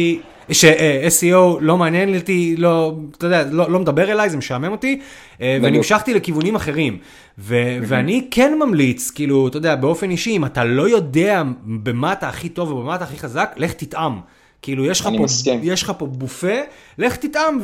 [0.53, 5.01] ש-SEO לא מעניין אותי, לא, אתה יודע, לא, לא מדבר אליי, זה משעמם אותי,
[5.41, 6.99] אה, ונמשכתי לכיוונים אחרים.
[7.39, 12.29] ו- ואני כן ממליץ, כאילו, אתה יודע, באופן אישי, אם אתה לא יודע במה אתה
[12.29, 14.21] הכי טוב ובמה אתה הכי חזק, לך תטעם.
[14.63, 15.25] כאילו, יש לך, פה,
[15.63, 16.57] יש לך פה בופה,
[16.99, 17.59] לך תטעם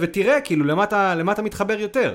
[0.00, 2.14] ותראה, כאילו, למה אתה, למה אתה מתחבר יותר.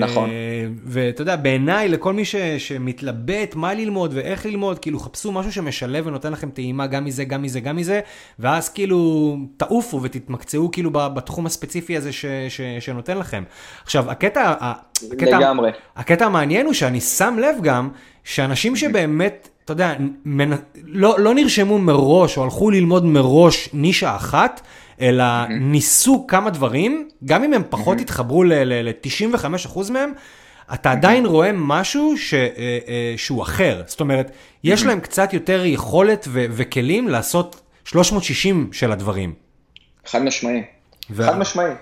[0.00, 0.30] נכון.
[0.30, 5.52] אה, ואתה יודע, בעיניי, לכל מי ש, שמתלבט מה ללמוד ואיך ללמוד, כאילו, חפשו משהו
[5.52, 8.00] שמשלב ונותן לכם טעימה גם מזה, גם מזה, גם מזה,
[8.38, 13.42] ואז כאילו, תעופו ותתמקצעו כאילו בתחום הספציפי הזה ש, ש, שנותן לכם.
[13.82, 15.70] עכשיו, הקטע, הקטע, לגמרי.
[15.96, 17.88] הקטע המעניין הוא שאני שם לב גם,
[18.24, 19.48] שאנשים שבאמת...
[19.64, 20.50] אתה יודע, מנ...
[20.84, 24.60] לא, לא נרשמו מראש או הלכו ללמוד מראש נישה אחת,
[25.02, 25.52] אלא mm-hmm.
[25.52, 28.02] ניסו כמה דברים, גם אם הם פחות mm-hmm.
[28.02, 30.12] התחברו ל-95% מהם,
[30.74, 30.92] אתה mm-hmm.
[30.92, 33.82] עדיין רואה משהו ש, אה, אה, שהוא אחר.
[33.86, 34.30] זאת אומרת,
[34.64, 34.84] יש.
[34.84, 39.34] להם קצת יותר יכולת ו- וכלים לעשות 360 של הדברים.
[40.06, 40.62] חד משמעי.
[41.10, 41.26] ו...
[41.26, 41.72] חד משמעי.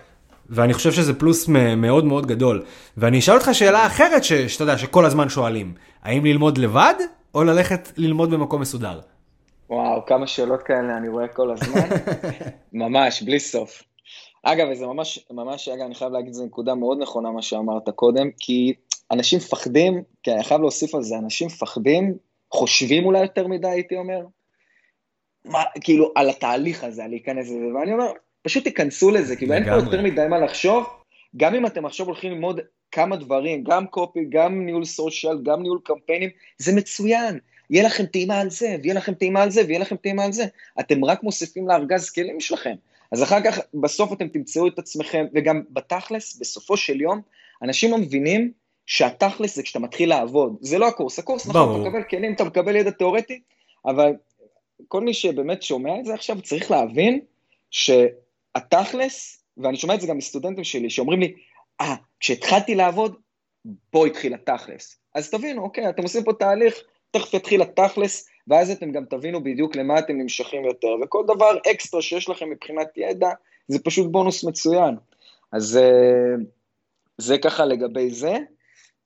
[0.50, 2.62] ואני חושב שזה פלוס מאוד מאוד גדול.
[2.96, 5.74] ואני אשאל אותך שאלה אחרת שאתה יודע, שכל הזמן שואלים.
[6.02, 6.94] האם ללמוד לבד,
[7.34, 9.00] או ללכת ללמוד במקום מסודר?
[9.70, 11.88] וואו, כמה שאלות כאלה אני רואה כל הזמן.
[12.72, 13.82] ממש, בלי סוף.
[14.42, 18.30] אגב, זה ממש, ממש, אגב, אני חייב להגיד, זו נקודה מאוד נכונה מה שאמרת קודם,
[18.38, 18.74] כי
[19.10, 22.14] אנשים מפחדים, כי אני חייב להוסיף על זה, אנשים מפחדים,
[22.52, 24.20] חושבים אולי יותר מדי, הייתי אומר,
[25.44, 29.64] מה, כאילו, על התהליך הזה, על להיכנס לזה, ואני אומר, פשוט תיכנסו לזה, כאילו, אין
[29.64, 30.84] פה יותר מדי מה לחשוב,
[31.36, 32.60] גם אם אתם עכשיו הולכים ללמוד
[32.92, 37.38] כמה דברים, גם קופי, גם ניהול סושיאל, גם ניהול קמפיינים, זה מצוין.
[37.70, 40.44] יהיה לכם טעימה על זה, ויהיה לכם טעימה על זה, ויהיה לכם טעימה על זה.
[40.80, 42.74] אתם רק מוסיפים לארגז כלים שלכם.
[43.12, 47.20] אז אחר כך, בסוף אתם תמצאו את עצמכם, וגם בתכלס, בסופו של יום,
[47.62, 48.52] אנשים לא מבינים
[48.86, 50.56] שהתכלס זה כשאתה מתחיל לעבוד.
[50.60, 53.40] זה לא הקורס, הקורס נכון, אתה מקבל כלים, אתה מקבל ידע תיאורטי,
[53.86, 54.12] אבל
[54.88, 57.20] כל מי שבאמת שומע את זה עכשיו צריך להבין
[57.70, 61.32] שהתכלס, ואני שומע את זה גם מסטודנטים שלי, שאומרים לי,
[61.80, 63.14] אה, ah, כשהתחלתי לעבוד,
[63.90, 64.96] פה התחיל התכלס.
[65.14, 66.74] אז תבינו, אוקיי, אתם עושים פה תהליך,
[67.10, 72.02] תכף יתחיל התכלס, ואז אתם גם תבינו בדיוק למה אתם נמשכים יותר, וכל דבר אקסטרה
[72.02, 73.30] שיש לכם מבחינת ידע,
[73.68, 74.96] זה פשוט בונוס מצוין.
[75.52, 76.44] אז אה,
[77.18, 78.36] זה ככה לגבי זה,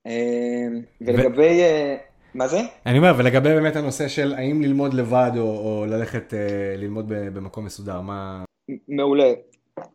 [0.06, 0.66] אה,
[1.00, 1.60] ולגבי...
[1.62, 2.14] ו...
[2.34, 2.60] מה זה?
[2.86, 7.64] אני אומר, ולגבי באמת הנושא של האם ללמוד לבד או, או ללכת אה, ללמוד במקום
[7.64, 8.44] מסודר, מה...
[8.88, 9.32] מעולה.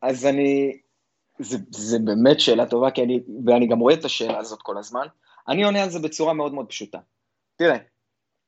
[0.01, 0.77] אז אני,
[1.39, 5.07] זה, זה באמת שאלה טובה, כי אני, ואני גם רואה את השאלה הזאת כל הזמן.
[5.47, 6.97] אני עונה על זה בצורה מאוד מאוד פשוטה.
[7.55, 7.77] תראה,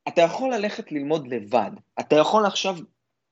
[0.08, 2.76] אתה יכול ללכת ללמוד לבד, אתה יכול עכשיו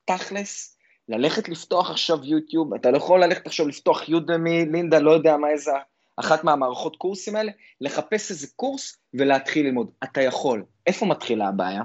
[0.06, 0.78] תכלס
[1.10, 5.50] ללכת לפתוח עכשיו יוטיוב, אתה לא יכול ללכת עכשיו לפתוח יודמי, לינדה, לא יודע מה
[5.50, 5.72] איזה,
[6.18, 7.52] אחת מהמערכות קורסים האלה,
[7.82, 9.92] לחפש איזה קורס ולהתחיל ללמוד.
[10.04, 10.64] אתה יכול.
[10.88, 11.84] איפה מתחילה הבעיה?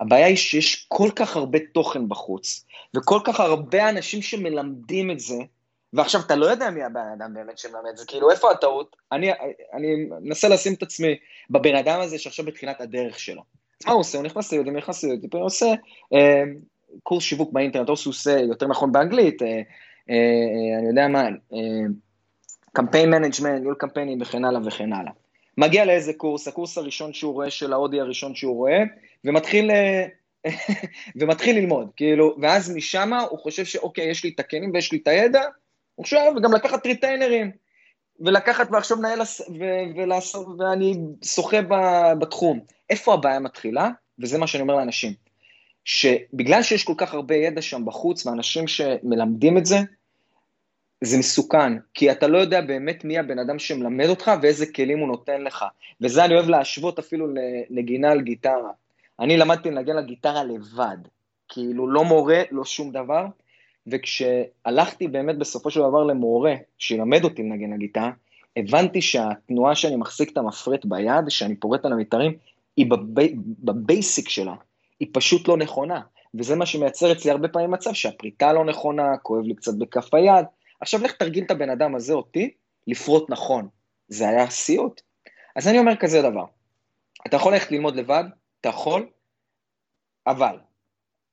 [0.00, 2.64] הבעיה היא שיש כל כך הרבה תוכן בחוץ,
[2.96, 5.38] וכל כך הרבה אנשים שמלמדים את זה,
[5.92, 8.96] ועכשיו אתה לא יודע מי הבן אדם באמת שמלמד את זה, כאילו איפה הטעות?
[9.12, 9.30] אני,
[9.72, 11.16] אני מנסה לשים את עצמי
[11.50, 13.42] בבן אדם הזה שעכשיו בתחילת הדרך שלו.
[13.86, 14.18] מה הוא עושה?
[14.18, 15.66] הוא נכנס ל Udemy, נכנס ל Udemy, הוא עושה
[16.14, 16.42] אה,
[17.02, 19.48] קורס שיווק באינטרנט, או שהוא עושה יותר נכון באנגלית, אה,
[20.10, 21.28] אה, אני יודע מה,
[22.72, 25.12] campaign management, ניהול קמפיינים וכן הלאה וכן הלאה.
[25.58, 28.82] מגיע לאיזה קורס, הקורס הראשון שהוא רואה של ההודי הראשון שהוא רואה,
[29.24, 29.70] ומתחיל,
[31.20, 35.08] ומתחיל ללמוד, כאילו, ואז משם הוא חושב שאוקיי, יש לי את הכלים ויש לי את
[35.08, 35.42] הידע,
[35.94, 37.50] הוא חושב, וגם לקחת ריטיינרים,
[38.20, 38.98] ולקחת ועכשיו
[39.96, 41.58] ולעשות, ואני שוחה
[42.18, 42.60] בתחום.
[42.90, 43.88] איפה הבעיה מתחילה?
[44.18, 45.12] וזה מה שאני אומר לאנשים.
[45.84, 49.76] שבגלל שיש כל כך הרבה ידע שם בחוץ, ואנשים שמלמדים את זה,
[51.04, 55.08] זה מסוכן, כי אתה לא יודע באמת מי הבן אדם שמלמד אותך ואיזה כלים הוא
[55.08, 55.64] נותן לך.
[56.00, 57.26] וזה אני אוהב להשוות אפילו
[57.70, 58.70] לנגינה על גיטרה.
[59.20, 60.96] אני למדתי לנגן על גיטרה לבד,
[61.48, 63.26] כאילו לא מורה, לא שום דבר,
[63.90, 68.10] וכשהלכתי באמת בסופו של דבר למורה שילמד אותי לנגן על גיטרה,
[68.56, 72.36] הבנתי שהתנועה שאני מחזיק את המפרט ביד, שאני פורט על המתארים,
[72.76, 74.54] היא בבי, בבייסיק שלה,
[75.00, 76.00] היא פשוט לא נכונה.
[76.34, 80.44] וזה מה שמייצר אצלי הרבה פעמים מצב שהפריטה לא נכונה, כואב לי קצת בכף היד.
[80.80, 82.50] עכשיו לך תרגיל את הבן אדם הזה, אותי,
[82.86, 83.68] לפרוט נכון.
[84.08, 85.00] זה היה סיוט.
[85.56, 86.44] אז אני אומר כזה דבר,
[87.26, 88.24] אתה יכול ללכת ללמוד לבד,
[88.60, 89.08] אתה יכול,
[90.26, 90.58] אבל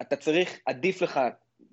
[0.02, 1.20] אתה צריך, עדיף לך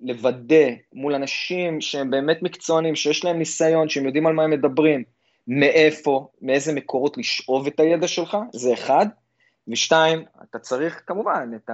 [0.03, 5.03] לוודא מול אנשים שהם באמת מקצוענים, שיש להם ניסיון, שהם יודעים על מה הם מדברים,
[5.47, 9.05] מאיפה, מאיזה מקורות לשאוב את הידע שלך, זה אחד.
[9.67, 11.69] ושתיים, אתה צריך כמובן את,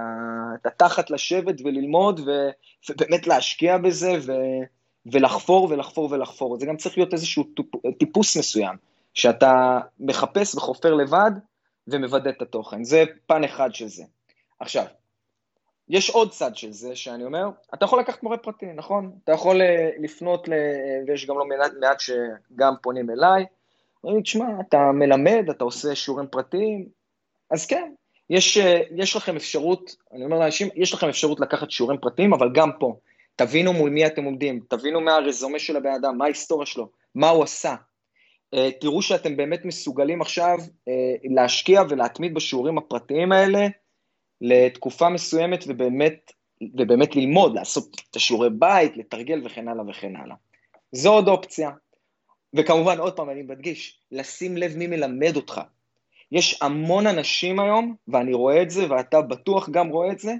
[0.66, 2.30] התחת לשבת וללמוד ו,
[2.90, 4.32] ובאמת להשקיע בזה ו,
[5.12, 6.58] ולחפור ולחפור ולחפור.
[6.58, 7.44] זה גם צריך להיות איזשהו
[7.98, 8.76] טיפוס מסוים,
[9.14, 11.30] שאתה מחפש וחופר לבד
[11.88, 12.84] ומוודא את התוכן.
[12.84, 14.04] זה פן אחד של זה.
[14.60, 14.84] עכשיו,
[15.90, 19.12] יש עוד צד של זה, שאני אומר, אתה יכול לקחת מורה פרטי, נכון?
[19.24, 20.52] אתה יכול אה, לפנות, ל...
[21.06, 21.44] ויש גם לא
[21.80, 23.44] מעט, שגם פונים אליי,
[24.04, 26.86] אומרים, תשמע, אתה מלמד, אתה עושה שיעורים פרטיים,
[27.50, 27.92] אז כן,
[28.30, 32.50] יש, אה, יש לכם אפשרות, אני אומר לאנשים, יש לכם אפשרות לקחת שיעורים פרטיים, אבל
[32.54, 32.96] גם פה,
[33.36, 37.28] תבינו מול מי אתם עומדים, תבינו מה הרזומה של הבן אדם, מה ההיסטוריה שלו, מה
[37.28, 37.74] הוא עשה.
[38.54, 40.58] אה, תראו שאתם באמת מסוגלים עכשיו
[41.24, 43.66] להשקיע ולהתמיד בשיעורים הפרטיים האלה,
[44.40, 46.32] לתקופה מסוימת ובאמת,
[46.78, 50.36] ובאמת ללמוד, לעשות את השיעורי בית, לתרגל וכן הלאה וכן הלאה.
[50.92, 51.70] זו עוד אופציה.
[52.54, 55.60] וכמובן, עוד פעם, אני מדגיש, לשים לב מי מלמד אותך.
[56.32, 60.34] יש המון אנשים היום, ואני רואה את זה, ואתה בטוח גם רואה את זה,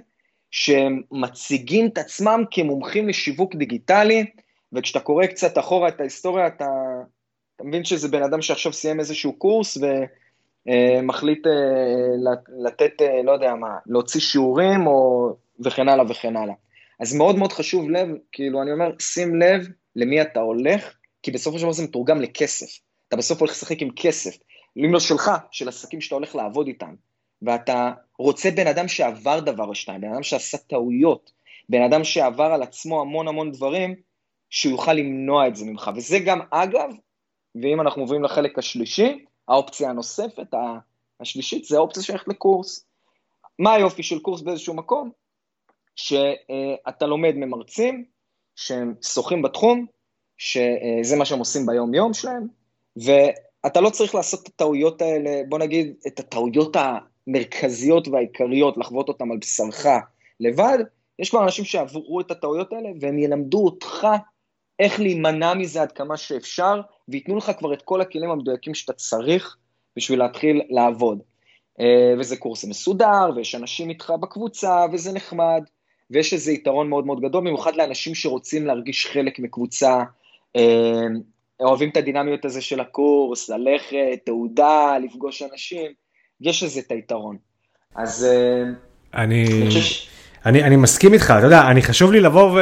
[0.51, 4.25] שהם מציגים את עצמם כמומחים לשיווק דיגיטלי,
[4.73, 6.67] וכשאתה קורא קצת אחורה את ההיסטוריה, אתה,
[7.55, 9.85] אתה מבין שזה בן אדם שעכשיו סיים איזשהו קורס, ו...
[10.69, 11.51] אה, מחליט אה,
[12.65, 15.29] לתת, אה, לא יודע מה, להוציא שיעורים או
[15.65, 16.53] וכן הלאה וכן הלאה.
[16.99, 20.93] אז מאוד מאוד חשוב לב, כאילו אני אומר, שים לב למי אתה הולך,
[21.23, 22.79] כי בסופו של דבר זה מתורגם לכסף.
[23.07, 24.37] אתה בסוף הולך לשחק עם כסף,
[24.77, 26.93] אם לא שלך, של עסקים שאתה הולך לעבוד איתם.
[27.41, 31.31] ואתה רוצה בן אדם שעבר דבר או שתיים, בן אדם שעשה טעויות,
[31.69, 33.95] בן אדם שעבר על עצמו המון המון דברים,
[34.49, 35.91] שהוא יוכל למנוע את זה ממך.
[35.95, 36.89] וזה גם, אגב,
[37.61, 40.53] ואם אנחנו עוברים לחלק השלישי, האופציה הנוספת,
[41.19, 42.85] השלישית, זה האופציה שהולכת לקורס.
[43.59, 45.11] מה היופי של קורס באיזשהו מקום?
[45.95, 48.05] שאתה לומד ממרצים
[48.55, 49.85] שהם שוחים בתחום,
[50.37, 52.47] שזה מה שהם עושים ביום-יום שלהם,
[52.97, 56.75] ואתה לא צריך לעשות את הטעויות האלה, בוא נגיד, את הטעויות
[57.27, 59.85] המרכזיות והעיקריות, לחוות אותן על בשרך
[60.39, 60.77] לבד,
[61.19, 64.07] יש כבר אנשים שעברו את הטעויות האלה, והם ילמדו אותך
[64.79, 69.57] איך להימנע מזה עד כמה שאפשר, וייתנו לך כבר את כל הכלים המדויקים שאתה צריך
[69.95, 71.19] בשביל להתחיל לעבוד.
[71.79, 75.63] אה, וזה קורס מסודר, ויש אנשים איתך בקבוצה, וזה נחמד,
[76.11, 80.03] ויש איזה יתרון מאוד מאוד גדול, במיוחד לאנשים שרוצים להרגיש חלק מקבוצה,
[80.55, 81.07] אה,
[81.59, 85.91] אוהבים את הדינמיות הזה של הקורס, ללכת, תעודה, לפגוש אנשים,
[86.41, 87.37] יש לזה את היתרון.
[87.95, 88.63] אז אה,
[89.13, 89.45] אני...
[89.45, 90.10] אני חושב...
[90.45, 92.59] אני, אני מסכים איתך, אתה יודע, אני חשוב לי לבוא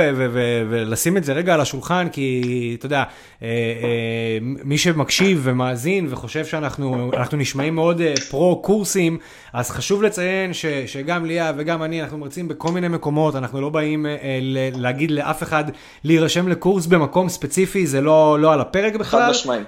[0.70, 6.46] ולשים את זה רגע על השולחן, כי אתה יודע, אה, אה, מי שמקשיב ומאזין וחושב
[6.46, 9.18] שאנחנו נשמעים מאוד אה, פרו-קורסים,
[9.54, 13.70] אז חשוב לציין ש, שגם ליה וגם אני, אנחנו מרצים בכל מיני מקומות, אנחנו לא
[13.70, 15.64] באים אה, ל, להגיד לאף אחד
[16.04, 19.22] להירשם לקורס במקום ספציפי, זה לא, לא על הפרק בכלל.
[19.22, 19.60] חד משמעי.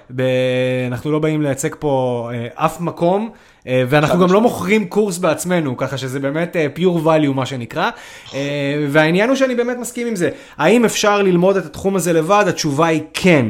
[0.86, 3.30] אנחנו לא באים לייצג פה אה, אף מקום.
[3.66, 7.90] אה, ואנחנו גם לא מוכרים קורס בעצמנו, ככה שזה באמת אה, pure value מה שנקרא.
[8.34, 10.30] אה, והעניין הוא שאני באמת מסכים עם זה.
[10.56, 12.44] האם אפשר ללמוד את התחום הזה לבד?
[12.48, 13.46] התשובה היא כן.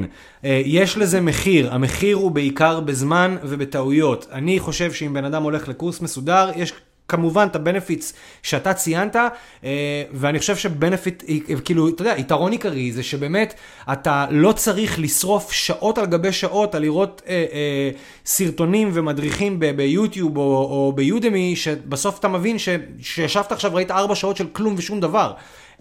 [0.65, 4.27] יש לזה מחיר, המחיר הוא בעיקר בזמן ובטעויות.
[4.33, 6.73] אני חושב שאם בן אדם הולך לקורס מסודר, יש
[7.13, 11.23] כמובן את הבנפיטס שאתה ציינת, אה, ואני חושב שבנפיט,
[11.65, 13.55] כאילו, אתה יודע, יתרון עיקרי זה שבאמת
[13.93, 17.91] אתה לא צריך לשרוף שעות על גבי שעות על לראות אה, אה,
[18.27, 22.69] סרטונים ומדריכים ביוטיוב או, או ביודמי, שבסוף אתה מבין ש,
[23.01, 25.33] שישבת עכשיו, ראית ארבע שעות של כלום ושום דבר.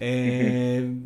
[0.02, 0.08] אה,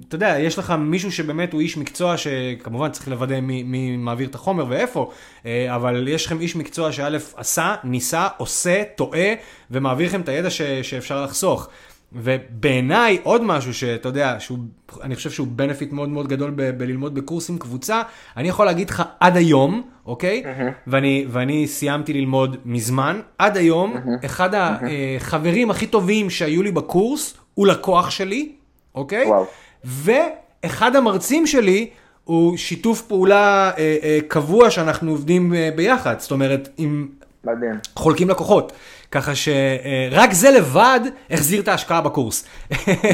[0.07, 4.27] אתה יודע, יש לך מישהו שבאמת הוא איש מקצוע, שכמובן צריך לוודא מי, מי מעביר
[4.27, 5.11] את החומר ואיפה,
[5.45, 9.33] אה, אבל יש לכם איש מקצוע שא' עשה, ניסה, עושה, טועה,
[9.71, 11.69] ומעביר לכם את הידע ש, שאפשר לחסוך.
[12.17, 14.57] ובעיניי עוד משהו שאתה יודע, שהוא,
[15.03, 18.01] אני חושב שהוא בנפיט מאוד מאוד גדול ב- בללמוד בקורסים קבוצה,
[18.37, 20.43] אני יכול להגיד לך עד היום, אוקיי?
[20.45, 20.71] Mm-hmm.
[20.87, 24.25] ואני, ואני סיימתי ללמוד מזמן, עד היום, mm-hmm.
[24.25, 28.51] אחד החברים הכי טובים שהיו לי בקורס הוא לקוח שלי,
[28.95, 29.25] אוקיי?
[29.25, 29.45] וואו.
[29.83, 31.89] ואחד המרצים שלי
[32.23, 37.07] הוא שיתוף פעולה אה, אה, קבוע שאנחנו עובדים אה, ביחד, זאת אומרת, עם...
[37.43, 37.79] מדהים.
[37.95, 38.73] חולקים לקוחות.
[39.11, 42.45] ככה שרק זה לבד החזיר את ההשקעה בקורס.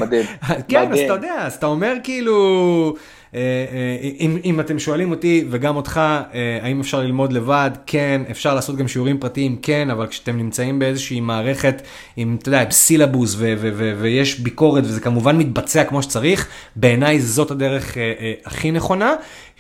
[0.02, 0.26] מדהים.
[0.68, 0.92] כן, מדהים.
[0.92, 2.96] אז אתה יודע, אז אתה אומר כאילו...
[3.36, 6.02] אה, אה, אם, אם אתם שואלים אותי וגם אותך,
[6.34, 10.80] אה, האם אפשר ללמוד לבד, כן, אפשר לעשות גם שיעורים פרטיים, כן, אבל כשאתם נמצאים
[10.80, 11.82] באיזושהי מערכת
[12.18, 16.48] עם, אתה יודע, עם סילבוס ו- ו- ו- ויש ביקורת וזה כמובן מתבצע כמו שצריך,
[16.76, 17.98] בעיניי זאת הדרך
[18.46, 19.14] הכי נכונה,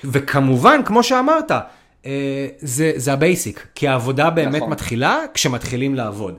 [0.04, 1.52] וכמובן, כמו שאמרת,
[2.60, 4.70] זה, זה ה basic, כי העבודה באמת נכון.
[4.70, 6.38] מתחילה כשמתחילים לעבוד.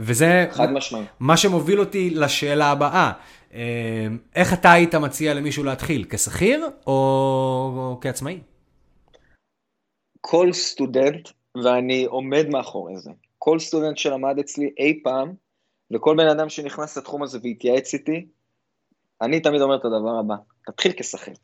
[0.00, 0.46] וזה
[1.20, 3.12] מה שמוביל אותי לשאלה הבאה.
[3.54, 6.06] אמ, איך אתה היית מציע למישהו להתחיל?
[6.10, 8.40] כשכיר או, כעצמאי?
[10.20, 11.28] כל סטודנט,
[11.64, 15.34] ואני עומד מאחורי זה, כל סטודנט שלמד אצלי אי פעם,
[15.90, 18.26] וכל בן אדם שנכנס לתחום הזה והתייעץ איתי,
[19.20, 20.34] אני תמיד אומר את הדבר הבא,
[20.66, 21.34] תתחיל כשכיר.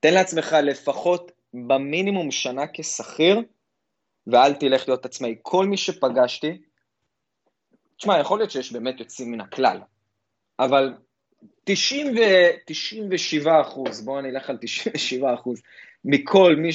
[0.00, 3.40] תן לעצמך לפחות במינימום שנה כשכיר,
[4.26, 5.36] ואל תלך להיות עצמאי.
[5.42, 6.58] כל מי שפגשתי,
[7.96, 9.80] תשמע, יכול להיות שיש באמת יוצאים מן הכלל,
[10.58, 10.94] אבל
[11.64, 12.20] 90 ו...
[12.66, 15.62] 97 אחוז, בואו נלך על 97 אחוז,
[16.04, 16.70] מכל מי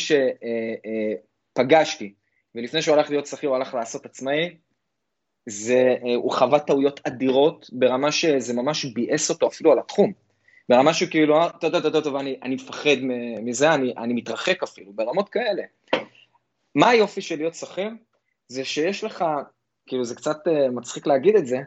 [1.54, 2.13] שפגשתי,
[2.56, 4.58] ולפני שהוא הלך להיות שכיר הוא הלך לעשות עצמאי,
[5.45, 10.13] זה, הוא חווה טעויות אדירות ברמה שזה ממש ביאס אותו אפילו על התחום.
[10.69, 12.97] ברמה שכאילו, טוב, טוב, טוב, טוב, אני, אני מפחד
[13.41, 15.63] מזה, אני, אני מתרחק אפילו, ברמות כאלה.
[16.75, 17.89] מה היופי של להיות שכיר?
[18.47, 19.25] זה שיש לך,
[19.86, 20.38] כאילו זה קצת
[20.71, 21.58] מצחיק להגיד את זה,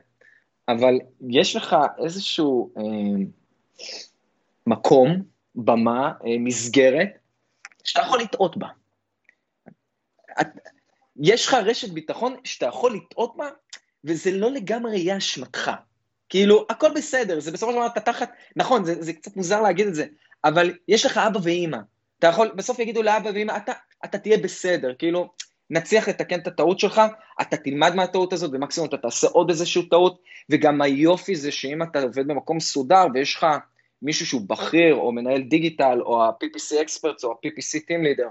[0.69, 0.99] אבל
[1.31, 2.83] יש לך איזשהו אה,
[4.67, 5.23] מקום,
[5.55, 7.09] במה, אה, מסגרת,
[7.85, 8.69] שאתה יכול לטעות בה.
[10.41, 10.47] את,
[11.17, 13.49] יש לך רשת ביטחון שאתה יכול לטעות בה,
[14.05, 15.71] וזה לא לגמרי יהיה אשמתך.
[16.29, 19.87] כאילו, הכל בסדר, זה בסופו של דבר אתה תחת, נכון, זה, זה קצת מוזר להגיד
[19.87, 20.07] את זה,
[20.45, 21.79] אבל יש לך אבא ואימא.
[22.19, 23.73] אתה יכול, בסוף יגידו לאבא ואימא, אתה,
[24.05, 25.33] אתה תהיה בסדר, כאילו,
[25.71, 27.03] נצליח לתקן את הטעות שלך,
[27.41, 32.03] אתה תלמד מהטעות הזאת, ומקסימום אתה תעשה עוד איזושהי טעות, וגם היופי זה שאם אתה
[32.03, 33.47] עובד במקום מסודר ויש לך
[34.03, 38.31] מישהו שהוא בכיר, או מנהל דיגיטל, או ה-PPC אקספרטס, או ה-PPC Team Leader,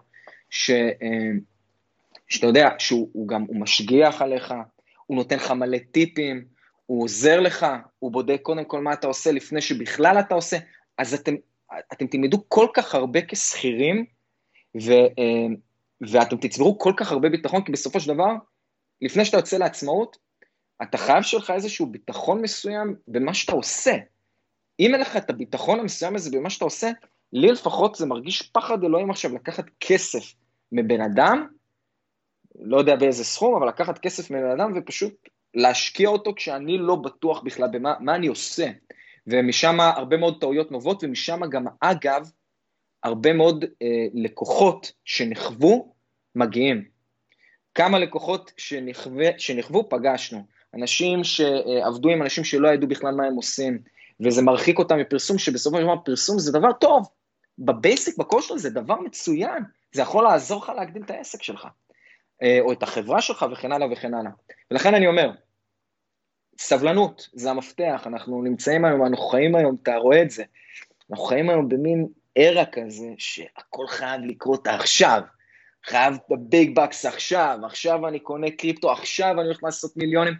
[0.50, 1.32] ש, אה,
[2.28, 4.54] שאתה יודע שהוא גם, הוא משגיח עליך,
[5.06, 6.46] הוא נותן לך מלא טיפים,
[6.86, 7.66] הוא עוזר לך,
[8.00, 10.58] הוא בודק קודם כל מה אתה עושה לפני שבכלל אתה עושה,
[10.98, 11.36] אז אתם,
[11.94, 14.06] אתם תלמדו כל כך הרבה כשכירים,
[14.82, 14.92] ו...
[16.02, 18.32] ואתם תצברו כל כך הרבה ביטחון, כי בסופו של דבר,
[19.02, 20.18] לפני שאתה יוצא לעצמאות,
[20.84, 23.98] אתה חייב שיהיה לך איזשהו ביטחון מסוים במה שאתה עושה.
[24.80, 26.92] אם אין לך את הביטחון המסוים הזה במה שאתה עושה,
[27.34, 30.34] לי לפחות זה מרגיש פחד אלוהים עכשיו לקחת כסף
[30.72, 31.48] מבן אדם,
[32.60, 37.42] לא יודע באיזה סכום, אבל לקחת כסף מבן אדם ופשוט להשקיע אותו כשאני לא בטוח
[37.42, 38.68] בכלל במה אני עושה.
[39.28, 42.32] ומשם הרבה מאוד טעויות נובעות, ומשם גם, אגב,
[43.08, 45.94] הרבה מאוד אה, לקוחות שנחוו
[46.36, 46.84] מגיעים.
[47.76, 50.46] כמה לקוחות שנחווה, שנחוו פגשנו.
[50.76, 53.80] אנשים שעבדו עם אנשים שלא ידעו בכלל מה הם עושים,
[54.20, 57.10] וזה מרחיק אותם מפרסום, שבסופו של דבר פרסום זה דבר טוב.
[57.60, 59.64] בבייסיק, בקול שלו זה דבר מצוין.
[59.92, 61.68] זה יכול לעזור לך להגדיל את העסק שלך,
[62.44, 64.32] אה, או את החברה שלך וכן הלאה וכן הלאה.
[64.72, 65.32] ולכן אני אומר,
[66.60, 70.44] סבלנות זה המפתח, אנחנו נמצאים היום, אנחנו חיים היום, אתה רואה את זה,
[71.12, 75.22] אנחנו חיים היום במין ארה כזה, שהכל חייב לקרות עכשיו.
[75.86, 80.34] חייב את הביג בקס עכשיו, עכשיו אני קונה קריפטו, עכשיו אני הולך לעשות מיליונים.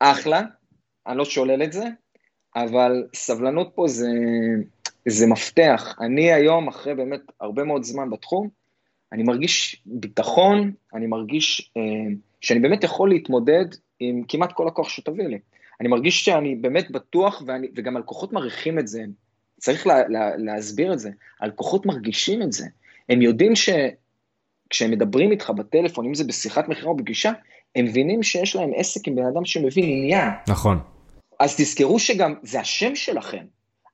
[0.00, 0.42] אחלה,
[1.06, 1.84] אני לא שולל את זה,
[2.56, 4.08] אבל סבלנות פה זה,
[5.08, 5.96] זה מפתח.
[6.00, 8.48] אני היום, אחרי באמת הרבה מאוד זמן בתחום,
[9.12, 11.82] אני מרגיש ביטחון, אני מרגיש אה,
[12.40, 13.64] שאני באמת יכול להתמודד
[14.00, 15.38] עם כמעט כל הכוח שתביא לי.
[15.80, 19.04] אני מרגיש שאני באמת בטוח, ואני, וגם הלקוחות מעריכים את זה,
[19.60, 22.66] צריך לה, לה, להסביר את זה, הלקוחות מרגישים את זה.
[23.08, 27.32] הם יודעים שכשהם מדברים איתך בטלפון, אם זה בשיחת מכירה או בפגישה,
[27.76, 30.28] הם מבינים שיש להם עסק עם בן אדם שמבין עניין.
[30.48, 30.78] נכון.
[31.40, 33.44] אז תזכרו שגם זה השם שלכם.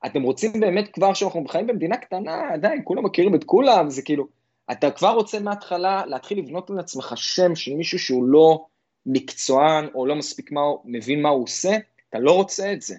[0.05, 4.27] אתם רוצים באמת כבר שאנחנו חיים במדינה קטנה, עדיין, כולם מכירים את כולם, זה כאילו,
[4.71, 8.65] אתה כבר רוצה מההתחלה להתחיל לבנות לעצמך שם של מישהו שהוא לא
[9.05, 11.77] מקצוען או לא מספיק מה, מבין מה הוא עושה,
[12.09, 12.95] אתה לא רוצה את זה.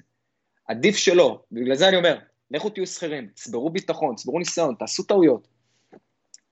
[0.69, 2.19] עדיף שלא, בגלל זה אני אומר,
[2.51, 5.49] לכו תהיו שכירים, צברו ביטחון, צברו ניסיון, תעשו טעויות.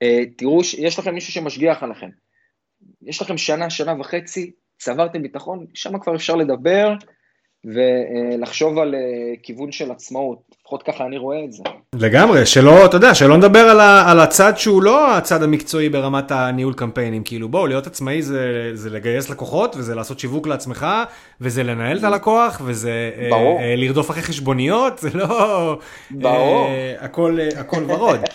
[0.01, 2.09] אה, תראו שיש לכם מישהו שמשגיח עליכם.
[3.01, 6.93] יש לכם שנה, שנה וחצי, צברתם ביטחון, שם כבר אפשר לדבר,
[7.65, 8.99] ולחשוב על אה,
[9.43, 11.63] כיוון של עצמאות, לפחות ככה אני רואה את זה.
[11.93, 16.31] לגמרי, שלא, אתה יודע, שלא נדבר על, ה, על הצד שהוא לא הצד המקצועי ברמת
[16.31, 20.87] הניהול קמפיינים, כאילו בואו, להיות עצמאי זה, זה לגייס לקוחות, וזה לעשות שיווק לעצמך,
[21.41, 23.59] וזה לנהל את הלקוח, וזה ברור.
[23.59, 25.77] אה, אה, לרדוף אחרי חשבוניות, זה לא...
[26.11, 26.67] ברור.
[26.67, 28.19] אה, הכל, אה, הכל ורוד.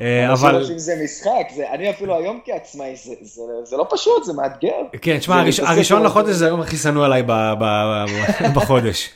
[0.00, 0.56] אה, אבל...
[0.56, 4.76] אנשים זה משחק, זה, אני אפילו היום כעצמאי, זה, זה, זה לא פשוט, זה מאתגר.
[5.02, 8.04] כן, תשמע, הראש, הראשון לחודש זה היום הכי שנוא עליי ב, ב, ב,
[8.56, 9.10] בחודש.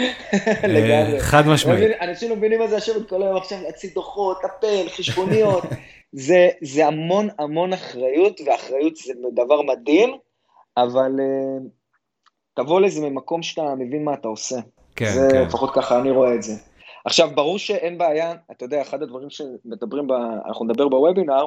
[0.74, 1.20] לגמרי.
[1.20, 1.90] חד משמעית.
[2.00, 5.64] אנשים לא מבינים מה זה לשבת כל היום עכשיו להציג דוחות, טפל, חשבוניות.
[6.12, 10.10] זה, זה המון המון אחריות, ואחריות זה דבר מדהים,
[10.76, 11.68] אבל uh,
[12.54, 14.56] תבוא לזה ממקום שאתה מבין מה אתה עושה.
[14.96, 15.42] כן, זה, כן.
[15.42, 16.52] לפחות ככה אני רואה את זה.
[17.04, 20.12] עכשיו, ברור שאין בעיה, אתה יודע, אחד הדברים שמדברים, ב,
[20.46, 21.46] אנחנו נדבר בוובינר,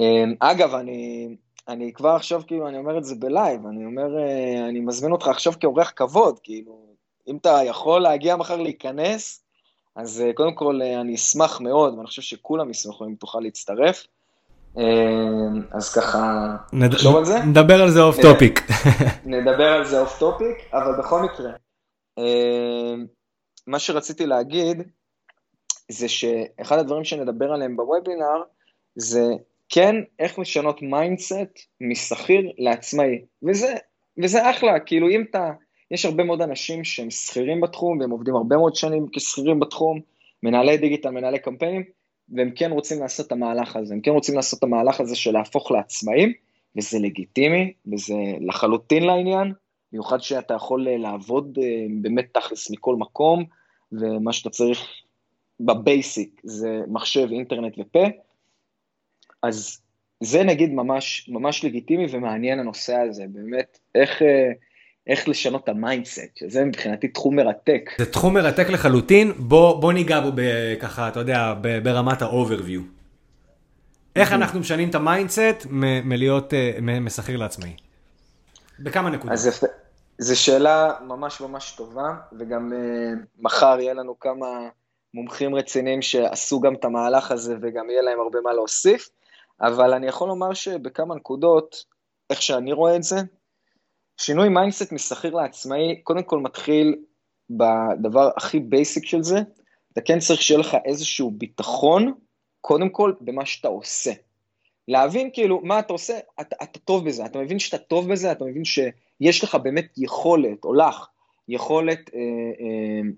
[0.00, 1.28] אמ, אגב, אני,
[1.68, 5.28] אני כבר עכשיו, כאילו, אני אומר את זה בלייב, אני אומר, אה, אני מזמין אותך
[5.28, 6.94] עכשיו כאורח כבוד, כאילו,
[7.28, 9.44] אם אתה יכול להגיע מחר להיכנס,
[9.96, 14.06] אז אה, קודם כל אה, אני אשמח מאוד, ואני חושב שכולם ישמחו אם תוכל להצטרף.
[14.78, 17.38] אמ, אז ככה, נחשוב על זה.
[17.38, 18.60] נדבר על זה off topic.
[19.24, 21.50] נדבר על זה off topic, אבל בכל מקרה,
[22.18, 23.06] אמ,
[23.66, 24.82] מה שרציתי להגיד,
[25.90, 28.42] זה שאחד הדברים שנדבר עליהם בוובינר,
[28.96, 29.24] זה
[29.68, 33.24] כן איך לשנות mindset משכיר לעצמאי.
[33.48, 33.74] וזה,
[34.22, 35.50] וזה אחלה, כאילו אם אתה,
[35.90, 40.00] יש הרבה מאוד אנשים שהם שכירים בתחום, והם עובדים הרבה מאוד שנים כשכירים בתחום,
[40.42, 41.82] מנהלי דיגיטל, מנהלי קמפיינים,
[42.28, 45.32] והם כן רוצים לעשות את המהלך הזה, הם כן רוצים לעשות את המהלך הזה של
[45.32, 46.32] להפוך לעצמאים,
[46.76, 49.52] וזה לגיטימי, וזה לחלוטין לעניין,
[49.94, 53.44] במיוחד שאתה יכול אה, לעבוד אה, באמת תכלס מכל מקום,
[53.92, 54.86] ומה שאתה צריך
[55.60, 58.04] ב basic זה מחשב, אינטרנט ופה,
[59.42, 59.80] אז
[60.20, 64.52] זה נגיד ממש, ממש לגיטימי ומעניין הנושא הזה, באמת, איך, אה,
[65.06, 67.90] איך לשנות את ה mindset, שזה מבחינתי תחום מרתק.
[67.98, 70.30] זה תחום מרתק לחלוטין, בוא, בוא ניגע בו
[70.80, 72.80] ככה, אתה יודע, ברמת ה-overview.
[74.16, 75.66] איך אנחנו משנים את ה mindset
[76.04, 76.52] מלהיות
[77.00, 77.76] משכיר לעצמאי?
[78.78, 79.32] בכמה נקודות.
[79.32, 79.66] אז
[80.18, 84.68] זו שאלה ממש ממש טובה, וגם אה, מחר יהיה לנו כמה
[85.14, 89.08] מומחים רציניים שעשו גם את המהלך הזה, וגם יהיה להם הרבה מה להוסיף,
[89.60, 91.84] אבל אני יכול לומר שבכמה נקודות,
[92.30, 93.16] איך שאני רואה את זה,
[94.20, 96.96] שינוי mindset משכיר לעצמאי, קודם כל מתחיל
[97.50, 99.38] בדבר הכי basic של זה,
[99.92, 102.14] אתה כן צריך שיהיה לך איזשהו ביטחון,
[102.60, 104.12] קודם כל במה שאתה עושה.
[104.88, 108.44] להבין כאילו מה אתה עושה, אתה, אתה טוב בזה, אתה מבין שאתה טוב בזה, אתה
[108.44, 108.64] מבין
[109.24, 111.06] שיש לך באמת יכולת, או לך,
[111.48, 112.20] יכולת אה,
[112.60, 113.10] אה,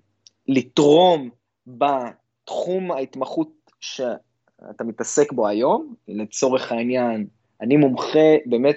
[0.49, 1.31] לתרום
[1.67, 3.49] בתחום ההתמחות
[3.81, 7.27] שאתה מתעסק בו היום, לצורך העניין,
[7.61, 8.77] אני מומחה באמת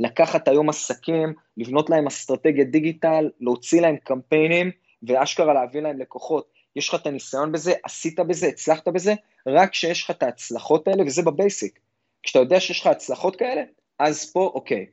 [0.00, 4.70] לקחת היום עסקים, לבנות להם אסטרטגיית דיגיטל, להוציא להם קמפיינים
[5.02, 6.48] ואשכרה להביא להם לקוחות.
[6.76, 9.14] יש לך את הניסיון בזה, עשית בזה, הצלחת בזה,
[9.46, 11.78] רק כשיש לך את ההצלחות האלה, וזה ב basic.
[12.22, 13.62] כשאתה יודע שיש לך הצלחות כאלה,
[13.98, 14.86] אז פה, אוקיי,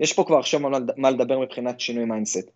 [0.00, 0.60] יש פה כבר עכשיו
[0.96, 2.50] מה לדבר מבחינת שינוי mindset.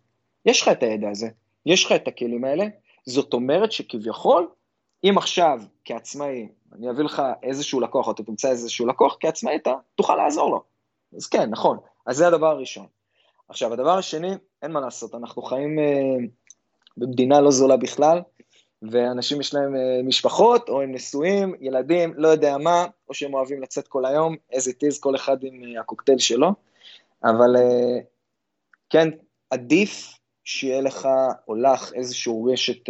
[0.45, 1.27] יש לך את הידע הזה,
[1.65, 2.65] יש לך את הכלים האלה,
[3.05, 4.47] זאת אומרת שכביכול,
[5.03, 9.73] אם עכשיו כעצמאי, אני אביא לך איזשהו לקוח, או אתה תמצא איזשהו לקוח, כעצמאי אתה
[9.95, 10.63] תוכל לעזור לו.
[11.17, 11.77] אז כן, נכון.
[12.05, 12.85] אז זה הדבר הראשון.
[13.49, 16.25] עכשיו, הדבר השני, אין מה לעשות, אנחנו חיים אה,
[16.97, 18.21] במדינה לא זולה בכלל,
[18.81, 23.61] ואנשים יש להם אה, משפחות, או הם נשואים, ילדים, לא יודע מה, או שהם אוהבים
[23.61, 26.49] לצאת כל היום, as it is, כל אחד עם אה, הקוקטייל שלו,
[27.23, 27.99] אבל אה,
[28.89, 29.09] כן,
[29.49, 31.07] עדיף שיהיה לך
[31.47, 32.89] או לך איזשהו רשת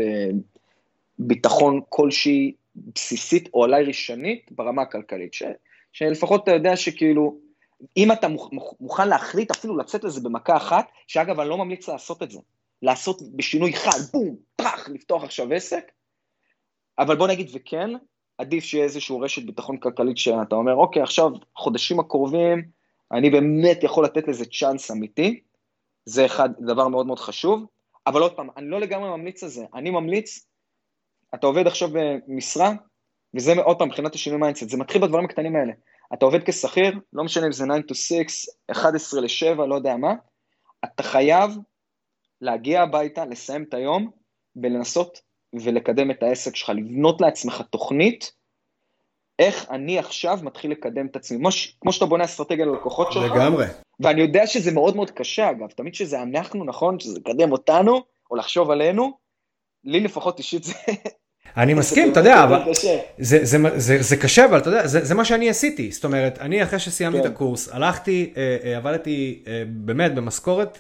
[1.19, 5.43] ביטחון כלשהי בסיסית, או אולי ראשונית, ברמה הכלכלית, ש,
[5.93, 7.37] שלפחות אתה יודע שכאילו,
[7.97, 8.27] אם אתה
[8.79, 12.39] מוכן להחליט אפילו לצאת לזה במכה אחת, שאגב, אני לא ממליץ לעשות את זה.
[12.81, 15.91] לעשות בשינוי חד, בום, טראח, לפתוח עכשיו עסק,
[16.99, 17.89] אבל בוא נגיד וכן,
[18.37, 22.78] עדיף שיהיה איזשהו רשת ביטחון כלכלית שאתה אומר, אוקיי, עכשיו, חודשים הקרובים,
[23.11, 25.39] אני באמת יכול לתת לזה צ'אנס אמיתי,
[26.05, 27.65] זה אחד, דבר מאוד מאוד חשוב,
[28.07, 30.45] אבל עוד פעם, אני לא לגמרי ממליץ על זה, אני ממליץ,
[31.35, 32.71] אתה עובד עכשיו במשרה,
[33.35, 35.73] וזה עוד פעם, מבחינת השינוי mindset, זה מתחיל בדברים הקטנים האלה.
[36.13, 40.13] אתה עובד כשכיר, לא משנה אם זה 9 to 6, 11 ל-7, לא יודע מה,
[40.85, 41.51] אתה חייב
[42.41, 44.11] להגיע הביתה, לסיים את היום,
[44.55, 45.21] ולנסות
[45.53, 48.31] ולקדם את העסק שלך, לבנות לעצמך תוכנית,
[49.39, 51.37] איך אני עכשיו מתחיל לקדם את עצמי.
[51.37, 53.31] מוש, כמו שאתה בונה אסטרטגיה ללקוחות שלך.
[53.31, 53.65] לגמרי.
[53.99, 56.99] ואני יודע שזה מאוד מאוד קשה, אגב, תמיד שזה אנחנו, נכון?
[56.99, 59.11] שזה לקדם אותנו, או לחשוב עלינו,
[59.83, 60.73] לי לפחות אישית זה...
[61.57, 65.05] אני מסכים, אתה יודע, אבל זה, זה, זה, זה, זה קשה, אבל אתה יודע, זה,
[65.05, 65.91] זה מה שאני עשיתי.
[65.91, 67.25] זאת אומרת, אני אחרי שסיימתי כן.
[67.27, 70.79] את הקורס, הלכתי, אה, אה, עבדתי אה, באמת במשכורת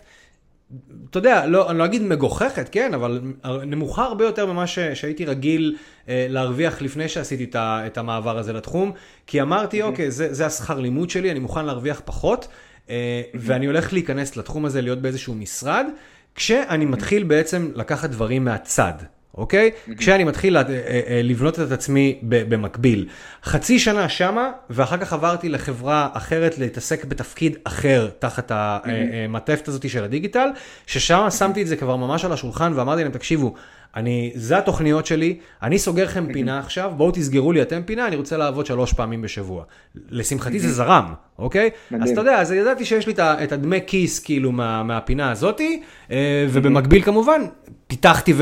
[1.09, 3.21] אתה יודע, לא, אני לא אגיד מגוחכת, כן, אבל
[3.65, 5.77] נמוכה הרבה יותר ממה ש, שהייתי רגיל
[6.09, 8.91] אה, להרוויח לפני שעשיתי את, ה, את המעבר הזה לתחום,
[9.27, 9.85] כי אמרתי, mm-hmm.
[9.85, 12.47] אוקיי, זה, זה השכר לימוד שלי, אני מוכן להרוויח פחות,
[12.89, 13.37] אה, mm-hmm.
[13.39, 15.85] ואני הולך להיכנס לתחום הזה, להיות באיזשהו משרד,
[16.35, 18.93] כשאני מתחיל בעצם לקחת דברים מהצד.
[19.37, 19.71] אוקיי?
[19.97, 23.07] כשאני מתחיל אה, אה, אה, לבנות את עצמי במקביל.
[23.43, 30.03] חצי שנה שמה, ואחר כך עברתי לחברה אחרת להתעסק בתפקיד אחר תחת המעטפת הזאת של
[30.03, 30.49] הדיגיטל,
[30.87, 33.53] ששם שמתי את זה כבר ממש על השולחן ואמרתי להם, תקשיבו,
[33.95, 38.15] אני, זה התוכניות שלי, אני סוגר לכם פינה עכשיו, בואו תסגרו לי אתם פינה, אני
[38.15, 39.63] רוצה לעבוד שלוש פעמים בשבוע.
[40.09, 41.69] לשמחתי זה זרם, אוקיי?
[41.91, 42.03] מדהים.
[42.03, 45.81] אז אתה יודע, אז ידעתי שיש לי את הדמי כיס כאילו מה, מהפינה הזאתי,
[46.49, 47.41] ובמקביל כמובן,
[47.89, 48.33] פיתחתי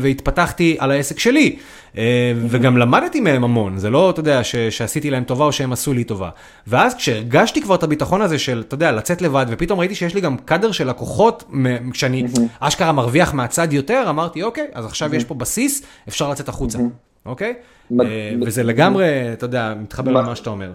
[0.00, 1.56] והתפתחתי על העסק שלי.
[1.98, 5.72] אה, וגם למדתי מהם המון, זה לא, אתה יודע, ש- שעשיתי להם טובה או שהם
[5.72, 6.30] עשו לי טובה.
[6.66, 10.20] ואז כשהרגשתי כבר את הביטחון הזה של, אתה יודע, לצאת לבד, ופתאום ראיתי שיש לי
[10.20, 11.44] גם קאדר של לקוחות,
[11.92, 12.24] כשאני
[12.60, 16.78] אשכרה מרוויח מהצד יותר, אמרתי, אוקיי, אז עכשיו יש פה בסיס, אפשר לצאת החוצה,
[17.26, 17.54] אוקיי?
[18.00, 20.72] אה, וזה לגמרי, אתה יודע, מתחבר למה שאתה אומר.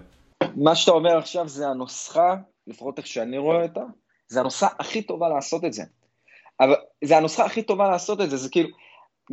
[0.56, 2.36] מה שאתה אומר עכשיו זה הנוסחה,
[2.68, 3.82] לפחות איך שאני רואה אותה,
[4.28, 5.84] זה הנוסחה הכי טובה לעשות את זה.
[6.60, 8.70] אבל זה הנוסחה הכי טובה לעשות את זה, זה כאילו,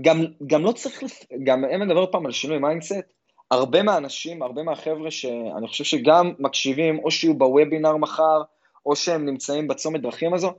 [0.01, 1.25] גם, גם לא צריך, לפ...
[1.45, 3.13] גם אם נדבר פעם על שינוי mindset,
[3.51, 8.43] הרבה מהאנשים, הרבה מהחבר'ה שאני חושב שגם מקשיבים, או שיהיו בוובינר מחר,
[8.87, 10.53] או שהם נמצאים בצומת דרכים הזו,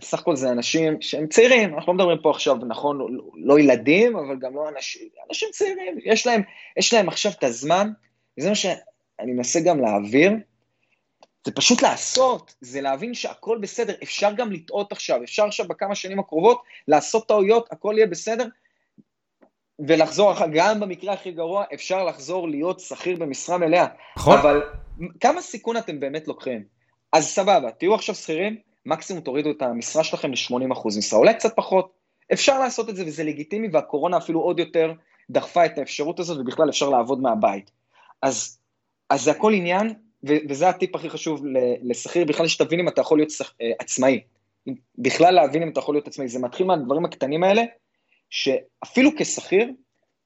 [0.00, 4.16] סך הכל זה אנשים שהם צעירים, אנחנו לא מדברים פה עכשיו, נכון, לא, לא ילדים,
[4.16, 6.42] אבל גם לא אנשים, אנשים צעירים, יש להם,
[6.76, 7.90] יש להם עכשיו את הזמן,
[8.38, 10.32] וזה מה שאני מנסה גם להעביר,
[11.46, 16.18] זה פשוט לעשות, זה להבין שהכל בסדר, אפשר גם לטעות עכשיו, אפשר עכשיו בכמה שנים
[16.18, 18.46] הקרובות לעשות טעויות, הכל יהיה בסדר,
[19.78, 23.86] ולחזור, גם במקרה הכי גרוע, אפשר לחזור להיות שכיר במשרה מלאה.
[24.16, 24.38] נכון.
[24.38, 24.62] אבל
[25.20, 26.64] כמה סיכון אתם באמת לוקחים?
[27.12, 31.92] אז סבבה, תהיו עכשיו שכירים, מקסימום תורידו את המשרה שלכם ל-80% משרה, אולי קצת פחות.
[32.32, 34.92] אפשר לעשות את זה וזה לגיטימי, והקורונה אפילו עוד יותר
[35.30, 37.70] דחפה את האפשרות הזאת, ובכלל אפשר לעבוד מהבית.
[38.22, 38.58] אז,
[39.10, 39.94] אז זה הכל עניין
[40.24, 41.42] וזה הטיפ הכי חשוב
[41.82, 43.54] לשכיר, בכלל שתבין אם אתה יכול להיות שכ...
[43.60, 44.20] אה, עצמאי.
[44.98, 46.28] בכלל להבין אם אתה יכול להיות עצמאי.
[46.28, 47.62] זה מתחיל מהדברים הקטנים האלה,
[48.30, 49.70] שאפילו כשכיר,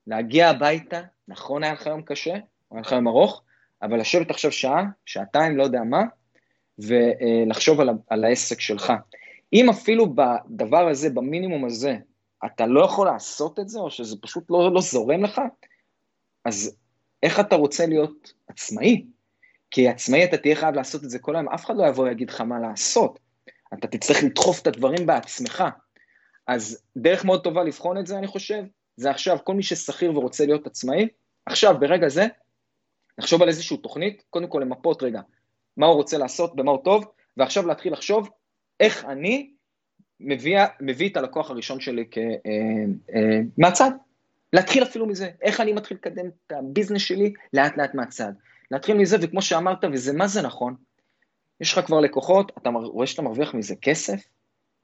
[0.07, 2.35] להגיע הביתה, נכון היה לך יום קשה,
[2.71, 3.43] היה לך יום ארוך,
[3.83, 6.03] אבל לשבת עכשיו שעה, שעתיים, לא יודע מה,
[6.79, 8.93] ולחשוב על, על העסק שלך.
[9.53, 11.97] אם אפילו בדבר הזה, במינימום הזה,
[12.47, 15.41] אתה לא יכול לעשות את זה, או שזה פשוט לא, לא זורם לך,
[16.45, 16.77] אז
[17.23, 19.05] איך אתה רוצה להיות עצמאי?
[19.71, 22.31] כי עצמאי אתה תהיה חייב לעשות את זה כל היום, אף אחד לא יבוא ויגיד
[22.31, 23.19] לך מה לעשות.
[23.75, 25.65] אתה תצטרך לדחוף את הדברים בעצמך.
[26.47, 28.63] אז דרך מאוד טובה לבחון את זה, אני חושב,
[28.97, 31.09] זה עכשיו, כל מי ששכיר ורוצה להיות עצמאי,
[31.47, 32.27] עכשיו, ברגע זה,
[33.19, 35.21] לחשוב על איזושהי תוכנית, קודם כל למפות רגע,
[35.77, 37.05] מה הוא רוצה לעשות, במה הוא טוב,
[37.37, 38.31] ועכשיו להתחיל לחשוב
[38.81, 39.51] איך אני
[40.21, 42.33] מביא, מביא את הלקוח הראשון שלי כ, אה,
[43.15, 43.91] אה, מהצד.
[44.53, 48.33] להתחיל אפילו מזה, איך אני מתחיל לקדם את הביזנס שלי לאט לאט מהצד.
[48.71, 50.75] להתחיל מזה, וכמו שאמרת, וזה מה זה נכון,
[51.61, 54.23] יש לך כבר לקוחות, אתה רואה שאתה מרוויח מזה כסף,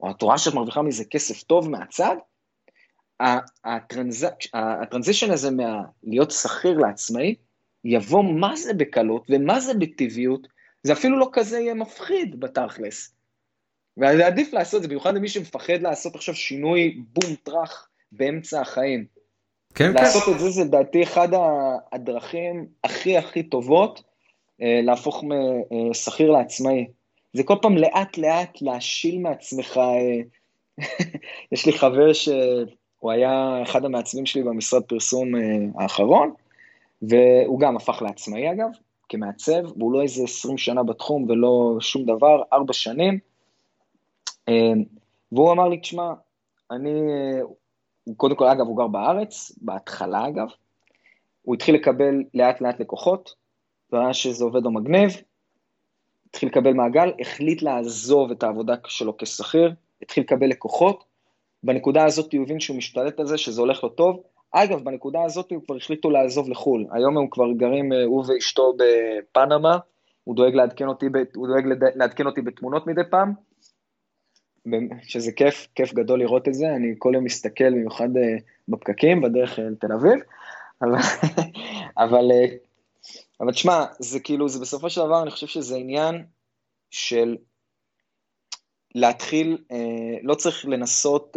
[0.01, 2.16] או את רואה שאת מרוויחה מזה כסף טוב מהצד,
[4.55, 7.34] הטרנזישן הזה מלהיות שכיר לעצמאי,
[7.84, 10.47] יבוא מה זה בקלות ומה זה בטבעיות,
[10.82, 13.14] זה אפילו לא כזה יהיה מפחיד בתכלס.
[13.97, 19.07] ועדיף לעשות את זה, במיוחד למי שמפחד לעשות עכשיו שינוי בום טראח באמצע החיים.
[19.77, 19.95] כן, כן.
[19.95, 20.33] לעשות כן.
[20.33, 21.29] את זה זה לדעתי אחד
[21.93, 24.03] הדרכים הכי הכי טובות
[24.62, 25.24] אה, להפוך
[25.91, 26.87] משכיר לעצמאי.
[27.33, 29.77] זה כל פעם לאט לאט להשיל מעצמך.
[29.77, 30.20] אה,
[31.53, 35.41] יש לי חבר שהוא היה אחד המעצבים שלי במשרד פרסום אה,
[35.79, 36.33] האחרון,
[37.03, 38.68] והוא גם הפך לעצמאי אגב,
[39.09, 43.18] כמעצב, והוא לא איזה 20 שנה בתחום ולא שום דבר, ארבע שנים.
[45.33, 46.12] והוא אמר לי, תשמע,
[46.70, 46.91] אני,
[48.07, 50.48] הוא קודם כל, אגב, הוא גר בארץ, בהתחלה אגב,
[51.42, 53.34] הוא התחיל לקבל לאט לאט לקוחות,
[53.92, 55.11] וראה שזה עובד לו מגניב,
[56.30, 61.04] התחיל לקבל מעגל, החליט לעזוב את העבודה שלו כשכיר, התחיל לקבל לקוחות,
[61.62, 64.22] בנקודה הזאת הוא הבין שהוא משתלט על זה, שזה הולך לו טוב.
[64.52, 66.86] אגב, בנקודה הזאת הוא כבר החליטו לעזוב לחו"ל.
[66.92, 69.78] היום הם כבר גרים, אה, הוא ואשתו בפנמה,
[70.24, 73.32] הוא דואג לעדכן אותי, הוא דואג לעדכן אותי בתמונות מדי פעם,
[75.03, 78.37] שזה כיף, כיף גדול לראות את זה, אני כל יום מסתכל במיוחד אה,
[78.69, 80.21] בפקקים בדרך לתל אביב,
[80.83, 80.99] אבל,
[82.05, 82.47] אבל, אה,
[83.41, 86.25] אבל תשמע, זה כאילו, זה בסופו של דבר, אני חושב שזה עניין
[86.91, 87.37] של
[88.95, 91.37] להתחיל, אה, לא צריך לנסות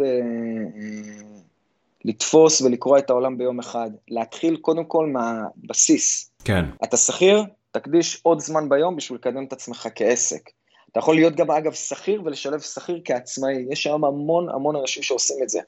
[2.04, 6.30] לתפוס ולקרוא את העולם ביום אחד, להתחיל קודם כל מהבסיס.
[6.44, 6.64] כן.
[6.84, 10.50] אתה שכיר, תקדיש עוד זמן ביום בשביל לקדם את עצמך כעסק.
[10.92, 13.66] אתה יכול להיות גם, אגב, שכיר ולשלב שכיר כעצמאי.
[13.70, 15.60] יש היום המון המון אנשים שעושים את זה.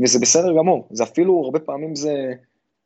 [0.00, 0.88] וזה בסדר גמור.
[0.90, 2.32] זה אפילו, הרבה פעמים זה,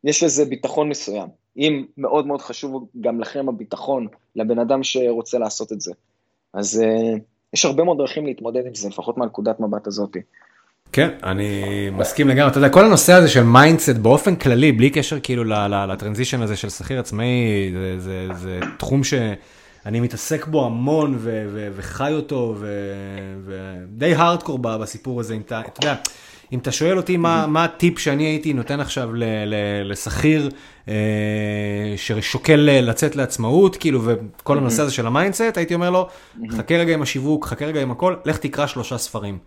[0.04, 1.28] יש לזה ביטחון מסוים.
[1.56, 4.06] אם מאוד מאוד חשוב גם לכם הביטחון,
[4.36, 5.92] לבן אדם שרוצה לעשות את זה.
[6.54, 7.18] אז אה,
[7.54, 10.16] יש הרבה מאוד דרכים להתמודד עם זה, לפחות מהנקודת מבט הזאת.
[10.92, 11.62] כן, אני
[11.92, 12.50] מסכים לגמרי.
[12.50, 15.44] אתה יודע, כל הנושא הזה של mindset באופן כללי, בלי קשר כאילו
[15.88, 19.14] ל transition הזה של שכיר עצמאי, זה, זה, זה תחום ש...
[19.86, 22.54] אני מתעסק בו המון ו- ו- וחי אותו
[23.44, 25.94] ודי הארדקור בסיפור הזה, אם אתה, אתה יודע,
[26.52, 29.10] אם אתה שואל אותי מה, מה הטיפ שאני הייתי נותן עכשיו
[29.84, 30.50] לשכיר
[30.88, 30.94] אה,
[31.96, 36.08] ששוקל לצאת לעצמאות, כאילו, וכל הנושא הזה של ה mindset, הייתי אומר לו,
[36.50, 39.38] חכה רגע עם השיווק, חכה רגע עם הכל, לך תקרא שלושה ספרים.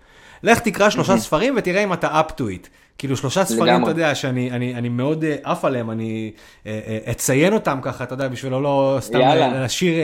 [0.43, 2.67] לך תקרא שלושה ספרים ותראה אם אתה up to it.
[2.99, 6.31] כאילו שלושה ספרים, אתה יודע, שאני אני, אני מאוד אה, עף עליהם, אני
[6.67, 9.95] אה, אה, אציין אותם ככה, אתה יודע, בשביל לא סתם להשאיר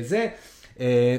[0.00, 0.26] זה.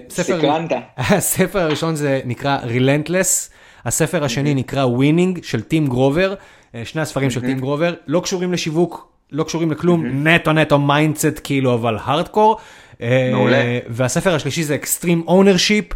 [0.09, 0.71] סקרנת.
[0.97, 3.49] הספר הראשון זה נקרא Relentless,
[3.85, 6.33] הספר השני נקרא Winning של טים גרובר,
[6.83, 11.73] שני הספרים של טים גרובר, לא קשורים לשיווק, לא קשורים לכלום, נטו נטו mindset כאילו,
[11.73, 12.57] אבל הארדקור.
[13.31, 13.79] מעולה.
[13.87, 15.95] והספר השלישי זה Extreme Ownership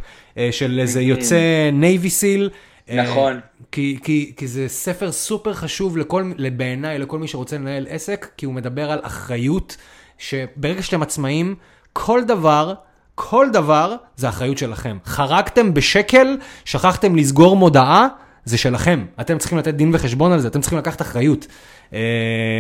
[0.52, 2.50] של איזה יוצא Navy SEAL.
[2.96, 3.40] נכון.
[3.72, 8.46] כי, כי, כי זה ספר סופר חשוב לכל, בעיניי, לכל מי שרוצה לנהל עסק, כי
[8.46, 9.78] הוא מדבר על אחריות,
[10.18, 11.56] שברגע שאתם עצמאים,
[11.94, 12.74] כל דבר,
[13.16, 14.98] כל דבר זה אחריות שלכם.
[15.06, 18.08] חרגתם בשקל, שכחתם לסגור מודעה,
[18.46, 19.06] זה שלכם.
[19.22, 21.48] אתם צריכים לתת דין וחשבון על זה, אתם צריכים לקחת אחריות.
[21.94, 22.00] אה,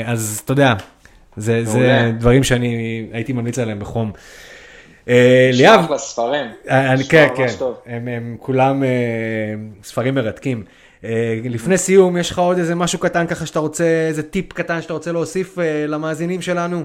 [0.06, 0.74] אז אתה יודע,
[1.38, 4.12] זה, זה דברים שאני הייתי ממליץ עליהם בחום.
[5.10, 5.80] אה, ליאב.
[5.80, 6.46] אחלה ספרים.
[6.70, 7.48] אה, כן, כן,
[8.08, 8.84] הם כולם
[9.84, 10.64] ספרים מרתקים.
[11.04, 14.82] אה, לפני סיום, יש לך עוד איזה משהו קטן ככה שאתה רוצה, איזה טיפ קטן
[14.82, 16.78] שאתה רוצה להוסיף אה, למאזינים שלנו?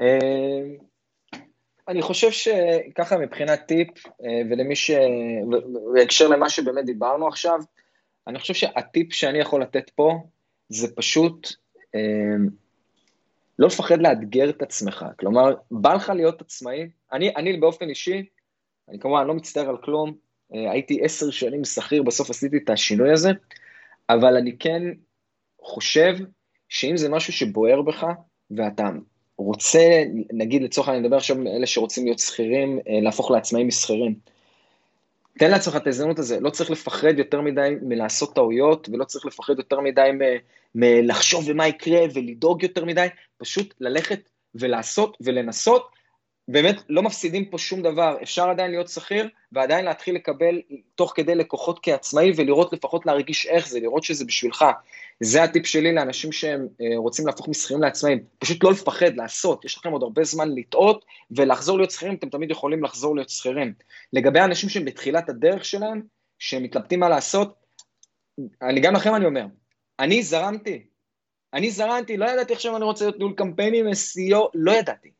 [0.00, 0.60] אה,
[1.88, 3.88] אני חושב שככה מבחינת טיפ,
[4.50, 4.90] ולמי ש...
[5.94, 7.58] בהקשר למה שבאמת דיברנו עכשיו,
[8.26, 10.18] אני חושב שהטיפ שאני יכול לתת פה,
[10.68, 11.48] זה פשוט
[13.58, 15.04] לא לפחד לאתגר את עצמך.
[15.18, 18.26] כלומר, בא לך להיות עצמאי, אני, אני באופן אישי,
[18.88, 20.14] אני כמובן לא מצטער על כלום,
[20.54, 23.30] אה, הייתי עשר שנים שכיר, בסוף עשיתי את השינוי הזה,
[24.10, 24.82] אבל אני כן
[25.60, 26.16] חושב
[26.68, 28.06] שאם זה משהו שבוער בך,
[28.50, 28.88] ואתה
[29.38, 33.68] רוצה, נגיד לצורך העניין, אני מדבר עכשיו על אלה שרוצים להיות שכירים, אה, להפוך לעצמאים
[33.68, 34.14] משכירים.
[35.38, 39.58] תן לעצמך את ההזדמנות הזה, לא צריך לפחד יותר מדי מלעשות טעויות, ולא צריך לפחד
[39.58, 40.10] יותר מדי
[40.74, 43.06] מלחשוב במה יקרה ולדאוג יותר מדי,
[43.38, 45.90] פשוט ללכת ולעשות ולנסות,
[46.48, 50.60] באמת לא מפסידים פה שום דבר, אפשר עדיין להיות שכיר ועדיין להתחיל לקבל
[50.94, 54.64] תוך כדי לקוחות כעצמאי ולראות לפחות להרגיש איך זה, לראות שזה בשבילך.
[55.20, 59.76] זה הטיפ שלי לאנשים שהם אה, רוצים להפוך משכירים לעצמאים, פשוט לא לפחד, לעשות, יש
[59.76, 63.74] לכם עוד הרבה זמן לטעות ולחזור להיות שכירים, אתם תמיד יכולים לחזור להיות שכירים.
[64.12, 66.02] לגבי האנשים שהם בתחילת הדרך שלהם,
[66.38, 67.54] שהם מתלבטים מה לעשות,
[68.62, 69.46] אני גם לכם אני אומר,
[69.98, 70.86] אני זרמתי,
[71.54, 75.15] אני זרמתי, לא ידעתי עכשיו אני רוצה להיות ניהול קמפיינים, SEO, לא ידעתי.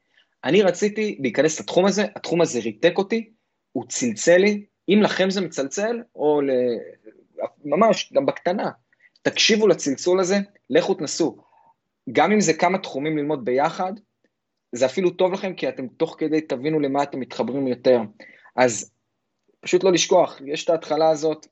[0.47, 3.31] אני רציתי להיכנס לתחום הזה, התחום הזה ריתק אותי,
[3.73, 6.51] הוא צלצל לי, אם לכם זה מצלצל, או ל...
[7.65, 8.71] ממש, גם בקטנה,
[9.23, 10.37] תקשיבו לצלצול הזה,
[10.71, 11.37] לכו תנסו.
[12.13, 13.93] גם אם זה כמה תחומים ללמוד ביחד,
[14.73, 18.01] זה אפילו טוב לכם, כי אתם תוך כדי תבינו למה אתם מתחברים יותר.
[18.57, 18.91] אז
[19.61, 21.47] פשוט לא לשכוח, יש את ההתחלה הזאת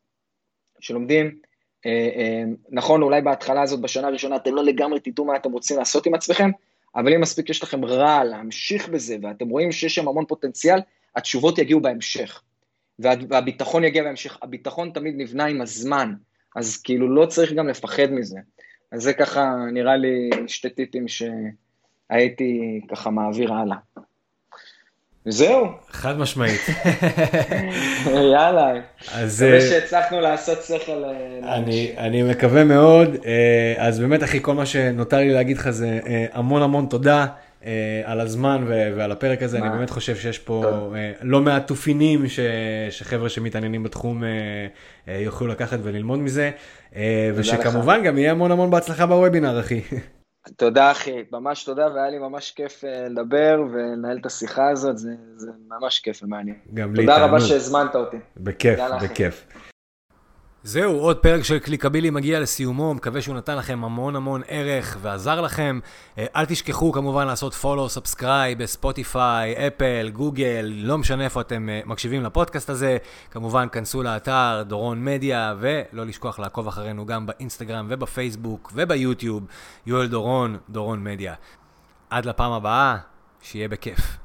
[0.80, 1.38] שלומדים,
[1.86, 5.78] אה, אה, נכון, אולי בהתחלה הזאת, בשנה הראשונה, אתם לא לגמרי תדעו מה אתם רוצים
[5.78, 6.50] לעשות עם עצמכם,
[6.96, 10.78] אבל אם מספיק יש לכם רע להמשיך בזה, ואתם רואים שיש שם המון פוטנציאל,
[11.16, 12.42] התשובות יגיעו בהמשך.
[12.98, 14.38] וה, והביטחון יגיע בהמשך.
[14.42, 16.14] הביטחון תמיד נבנה עם הזמן,
[16.56, 18.38] אז כאילו לא צריך גם לפחד מזה.
[18.92, 23.76] אז זה ככה נראה לי שתי טיפים שהייתי ככה מעביר הלאה.
[25.26, 25.66] זהו.
[25.90, 26.60] חד משמעית.
[28.32, 28.72] יאללה.
[29.14, 29.42] אז...
[29.42, 31.04] מקווה אה, שהצלחנו לעשות שכל.
[31.04, 33.16] אה, אני, אני מקווה מאוד.
[33.26, 36.00] אה, אז באמת, אחי, כל מה שנותר לי להגיד לך זה
[36.32, 37.26] המון המון תודה.
[38.04, 39.66] על הזמן ו- ועל הפרק הזה, מה?
[39.66, 40.94] אני באמת חושב שיש פה טוב.
[41.22, 42.40] לא מעט תופינים ש-
[42.90, 44.22] שחבר'ה שמתעניינים בתחום
[45.06, 46.50] יוכלו לקחת וללמוד מזה,
[47.34, 49.80] ושכמובן גם יהיה המון המון בהצלחה בוובינר, אחי.
[50.56, 55.10] תודה אחי, ממש תודה, והיה לי ממש כיף אה, לדבר ולנהל את השיחה הזאת, זה,
[55.36, 56.56] זה ממש כיף ומעניין.
[56.74, 57.40] גם לי תודה רבה.
[57.40, 58.16] שהזמנת אותי.
[58.36, 59.24] בכיף, יאללה, אחי.
[60.66, 65.40] זהו, עוד פרק של קליקבילי מגיע לסיומו, מקווה שהוא נתן לכם המון המון ערך ועזר
[65.40, 65.80] לכם.
[66.18, 71.80] אה, אל תשכחו כמובן לעשות follow, subscribe בספוטיפיי, אפל, גוגל, לא משנה איפה אתם אה,
[71.86, 72.96] מקשיבים לפודקאסט הזה.
[73.30, 79.46] כמובן, כנסו לאתר דורון מדיה, ולא לשכוח לעקוב אחרינו גם באינסטגרם ובפייסבוק וביוטיוב.
[79.86, 81.34] יואל דורון, דורון מדיה.
[82.10, 82.96] עד לפעם הבאה,
[83.42, 84.23] שיהיה בכיף.